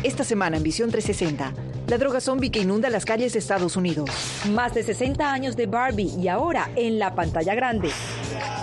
Esta 0.06 0.24
semana 0.24 0.58
en 0.58 0.62
Visión 0.62 0.92
360, 0.92 1.52
la 1.88 1.98
droga 1.98 2.22
zombie 2.22 2.52
que 2.52 2.60
inunda 2.60 2.92
las 2.92 3.06
calles 3.06 3.34
de 3.34 3.40
Estados 3.40 3.76
Unidos. 3.76 4.08
Más 4.52 4.76
de 4.76 4.84
60 4.84 5.34
años 5.34 5.56
de 5.56 5.66
Barbie 5.66 6.14
y 6.22 6.28
ahora 6.28 6.70
en 6.76 7.00
la 7.00 7.16
pantalla 7.16 7.56
grande. 7.56 7.90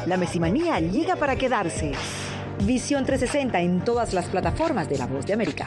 La 0.07 0.17
mesimanía 0.17 0.79
llega 0.79 1.17
para 1.17 1.35
quedarse. 1.35 1.95
Visión 2.65 3.05
360 3.05 3.61
en 3.61 3.85
todas 3.85 4.15
las 4.15 4.27
plataformas 4.27 4.89
de 4.89 4.99
La 4.99 5.07
Voz 5.09 5.27
de 5.27 5.33
América. 5.33 5.67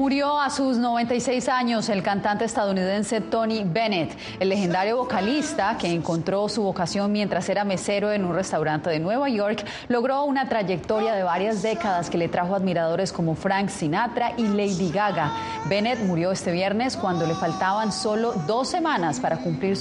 Murió 0.00 0.40
a 0.40 0.48
sus 0.48 0.78
96 0.78 1.46
años 1.50 1.90
el 1.90 2.02
cantante 2.02 2.46
estadounidense 2.46 3.20
Tony 3.20 3.64
Bennett, 3.64 4.16
el 4.40 4.48
legendario 4.48 4.96
vocalista 4.96 5.76
que 5.76 5.92
encontró 5.92 6.48
su 6.48 6.62
vocación 6.62 7.12
mientras 7.12 7.46
era 7.50 7.64
mesero 7.64 8.10
en 8.10 8.24
un 8.24 8.34
restaurante 8.34 8.88
de 8.88 8.98
Nueva 8.98 9.28
York, 9.28 9.62
logró 9.88 10.24
una 10.24 10.48
trayectoria 10.48 11.12
de 11.12 11.22
varias 11.22 11.60
décadas 11.60 12.08
que 12.08 12.16
le 12.16 12.28
trajo 12.28 12.54
admiradores 12.54 13.12
como 13.12 13.34
Frank 13.34 13.68
Sinatra 13.68 14.32
y 14.38 14.44
Lady 14.48 14.90
Gaga. 14.90 15.34
Bennett 15.68 15.98
murió 15.98 16.32
este 16.32 16.50
viernes 16.50 16.96
cuando 16.96 17.26
le 17.26 17.34
faltaban 17.34 17.92
solo 17.92 18.32
dos 18.46 18.68
semanas 18.68 19.20
para 19.20 19.36
cumplir, 19.36 19.76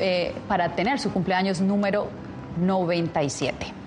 eh, 0.00 0.34
para 0.48 0.74
tener 0.74 0.98
su 0.98 1.12
cumpleaños 1.12 1.60
número 1.60 2.08
97. 2.58 3.85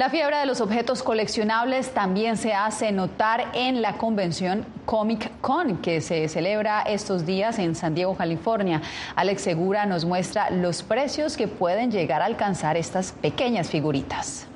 La 0.00 0.08
fiebre 0.08 0.38
de 0.38 0.46
los 0.46 0.62
objetos 0.62 1.02
coleccionables 1.02 1.92
también 1.92 2.38
se 2.38 2.54
hace 2.54 2.90
notar 2.90 3.50
en 3.52 3.82
la 3.82 3.98
convención 3.98 4.64
Comic 4.86 5.30
Con 5.42 5.76
que 5.76 6.00
se 6.00 6.26
celebra 6.30 6.80
estos 6.80 7.26
días 7.26 7.58
en 7.58 7.74
San 7.74 7.94
Diego, 7.94 8.16
California. 8.16 8.80
Alex 9.14 9.42
Segura 9.42 9.84
nos 9.84 10.06
muestra 10.06 10.48
los 10.48 10.82
precios 10.82 11.36
que 11.36 11.48
pueden 11.48 11.90
llegar 11.90 12.22
a 12.22 12.24
alcanzar 12.24 12.78
estas 12.78 13.12
pequeñas 13.12 13.68
figuritas. 13.68 14.46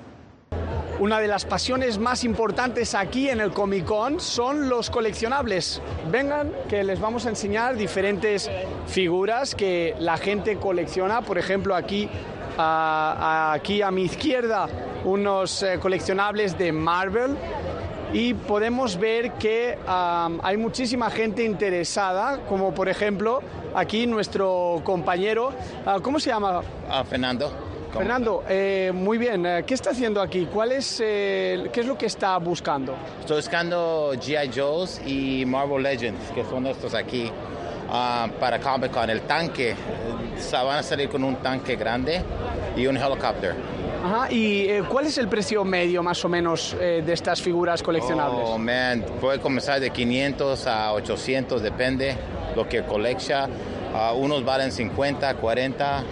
Una 0.98 1.18
de 1.18 1.28
las 1.28 1.44
pasiones 1.44 1.98
más 1.98 2.24
importantes 2.24 2.94
aquí 2.94 3.28
en 3.28 3.42
el 3.42 3.50
Comic 3.50 3.84
Con 3.84 4.20
son 4.20 4.70
los 4.70 4.88
coleccionables. 4.88 5.82
Vengan 6.10 6.52
que 6.70 6.82
les 6.84 6.98
vamos 6.98 7.26
a 7.26 7.28
enseñar 7.28 7.76
diferentes 7.76 8.50
figuras 8.86 9.54
que 9.54 9.94
la 9.98 10.16
gente 10.16 10.56
colecciona. 10.56 11.20
Por 11.20 11.36
ejemplo, 11.36 11.76
aquí 11.76 12.08
a, 12.56 13.52
aquí 13.52 13.82
a 13.82 13.90
mi 13.90 14.04
izquierda 14.04 14.68
unos 15.04 15.62
eh, 15.62 15.78
coleccionables 15.80 16.56
de 16.58 16.72
Marvel 16.72 17.36
y 18.12 18.34
podemos 18.34 18.96
ver 18.96 19.32
que 19.32 19.76
um, 19.86 20.38
hay 20.42 20.56
muchísima 20.56 21.10
gente 21.10 21.44
interesada, 21.44 22.38
como 22.48 22.72
por 22.72 22.88
ejemplo 22.88 23.40
aquí 23.74 24.06
nuestro 24.06 24.80
compañero, 24.84 25.52
uh, 25.86 26.00
¿cómo 26.00 26.20
se 26.20 26.30
llama? 26.30 26.60
Uh, 26.60 27.04
Fernando. 27.04 27.74
Fernando, 27.98 28.42
eh, 28.48 28.90
muy 28.92 29.18
bien. 29.18 29.46
Eh, 29.46 29.62
¿Qué 29.64 29.74
está 29.74 29.90
haciendo 29.90 30.20
aquí? 30.20 30.48
¿Cuál 30.52 30.72
es, 30.72 31.00
eh, 31.00 31.70
¿Qué 31.72 31.80
es 31.80 31.86
lo 31.86 31.96
que 31.96 32.06
está 32.06 32.36
buscando? 32.38 32.96
Estoy 33.20 33.36
buscando 33.36 34.12
G.I. 34.14 34.50
Joe's 34.52 35.00
y 35.06 35.44
Marvel 35.46 35.82
Legends, 35.82 36.30
que 36.34 36.44
son 36.44 36.66
estos 36.66 36.92
aquí, 36.92 37.30
uh, 37.88 38.28
para 38.40 38.58
Comic 38.58 38.90
Con. 38.90 39.10
El 39.10 39.20
tanque, 39.22 39.76
van 40.52 40.78
a 40.78 40.82
salir 40.82 41.08
con 41.08 41.22
un 41.22 41.36
tanque 41.36 41.76
grande 41.76 42.20
y 42.76 42.86
un 42.88 42.96
helicóptero. 42.96 43.54
Ajá, 44.04 44.30
¿y 44.30 44.68
eh, 44.68 44.82
cuál 44.86 45.06
es 45.06 45.16
el 45.16 45.28
precio 45.28 45.64
medio 45.64 46.02
más 46.02 46.22
o 46.26 46.28
menos 46.28 46.76
eh, 46.78 47.02
de 47.04 47.12
estas 47.14 47.40
figuras 47.40 47.82
coleccionables? 47.82 48.46
Oh, 48.46 48.58
man, 48.58 49.02
puede 49.18 49.40
comenzar 49.40 49.80
de 49.80 49.88
500 49.88 50.66
a 50.66 50.92
800, 50.92 51.62
depende 51.62 52.14
lo 52.54 52.68
que 52.68 52.82
colecciona. 52.82 53.48
Uh, 53.94 54.14
unos 54.18 54.44
valen 54.44 54.72
50, 54.72 55.36
40. 55.36 56.04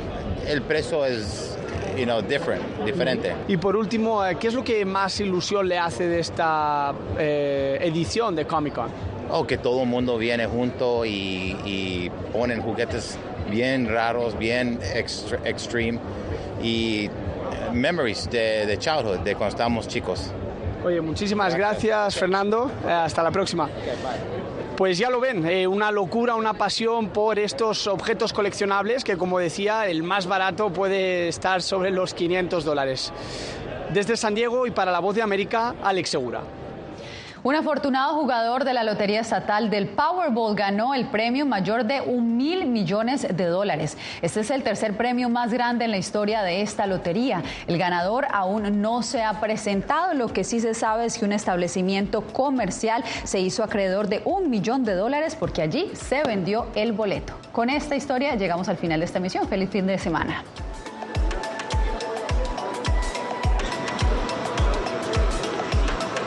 El 0.49 0.63
precio 0.63 1.05
es, 1.05 1.59
you 1.99 2.05
know, 2.05 2.23
different, 2.23 2.63
diferente. 2.87 3.35
Y 3.47 3.59
por 3.59 3.77
último, 3.77 4.25
eh, 4.25 4.37
¿qué 4.41 4.49
es 4.49 4.55
lo 4.55 4.65
que 4.65 4.87
más 4.87 5.21
ilusión 5.21 5.69
le 5.69 5.79
hace 5.79 6.09
de 6.09 6.21
esta 6.21 6.95
eh, 7.19 7.79
edición 7.83 8.35
de 8.35 8.47
Comic 8.47 8.75
Con? 8.75 8.89
Oh, 9.31 9.47
que 9.47 9.59
todo 9.59 9.83
el 9.83 9.89
mundo 9.89 10.17
viene 10.17 10.47
junto 10.47 11.05
y, 11.05 11.59
y 11.67 12.11
ponen 12.33 12.63
juguetes 12.63 13.19
bien 13.51 13.87
raros, 13.87 14.39
bien 14.39 14.79
extra, 14.95 15.39
extreme 15.45 15.99
y 16.63 17.11
memories 17.73 18.31
de, 18.31 18.67
de, 18.67 18.79
childhood, 18.79 19.19
de 19.21 19.35
cuando 19.35 19.51
estábamos 19.51 19.89
chicos. 19.89 20.31
Oye, 20.85 21.01
muchísimas 21.01 21.55
gracias, 21.55 22.17
Fernando. 22.17 22.71
Eh, 22.87 22.91
hasta 22.91 23.23
la 23.23 23.31
próxima. 23.31 23.69
Pues 24.77 24.99
ya 24.99 25.11
lo 25.11 25.21
ven, 25.21 25.47
eh, 25.47 25.67
una 25.67 25.93
locura, 25.93 26.35
una 26.35 26.55
pasión 26.55 27.11
por 27.11 27.39
estos 27.39 27.87
objetos 27.87 28.33
coleccionables 28.33 29.05
que, 29.05 29.17
como 29.17 29.39
decía, 29.39 29.87
el 29.87 30.03
más 30.03 30.27
barato 30.27 30.71
puede 30.71 31.29
estar 31.29 31.63
sobre 31.63 31.91
los 31.91 32.15
500 32.15 32.65
dólares. 32.65 33.13
Desde 33.93 34.17
San 34.17 34.35
Diego 34.35 34.67
y 34.67 34.71
para 34.71 34.91
la 34.91 34.99
Voz 34.99 35.15
de 35.15 35.23
América, 35.23 35.75
Alex 35.83 36.11
Segura. 36.11 36.41
Un 37.45 37.57
afortunado 37.57 38.15
jugador 38.15 38.65
de 38.65 38.73
la 38.73 38.85
Lotería 38.85 39.21
Estatal 39.21 39.69
del 39.69 39.89
Powerball 39.89 40.55
ganó 40.55 40.95
el 40.95 41.07
premio 41.07 41.45
mayor 41.45 41.85
de 41.85 42.01
un 42.01 42.37
mil 42.37 42.67
millones 42.67 43.27
de 43.29 43.47
dólares. 43.47 43.99
Este 44.23 44.41
es 44.41 44.51
el 44.53 44.63
tercer 44.63 44.97
premio 44.97 45.29
más 45.29 45.53
grande 45.53 45.85
en 45.85 45.91
la 45.91 45.99
historia 45.99 46.45
de 46.45 46.63
esta 46.63 46.87
lotería. 46.87 47.43
El 47.67 47.79
ganador 47.79 48.29
aún 48.31 48.81
no 48.81 49.03
se 49.03 49.25
ha 49.25 49.41
presentado. 49.41 50.15
Lo 50.15 50.29
que 50.29 50.45
sí 50.45 50.61
se 50.61 50.73
sabe 50.73 51.05
es 51.05 51.19
que 51.19 51.25
un 51.25 51.33
establecimiento 51.33 52.21
comercial 52.21 53.03
se 53.25 53.41
hizo 53.41 53.65
acreedor 53.65 54.07
de 54.07 54.23
un 54.25 54.49
millón 54.49 54.85
de 54.85 54.95
dólares 54.95 55.35
porque 55.35 55.63
allí 55.63 55.91
se 55.95 56.23
vendió 56.23 56.69
el 56.77 56.93
boleto. 56.93 57.35
Con 57.51 57.71
esta 57.71 57.97
historia 57.97 58.37
llegamos 58.37 58.69
al 58.69 58.77
final 58.77 59.01
de 59.01 59.07
esta 59.07 59.19
emisión. 59.19 59.49
Feliz 59.49 59.69
fin 59.69 59.89
de 59.89 59.99
semana. 59.99 60.45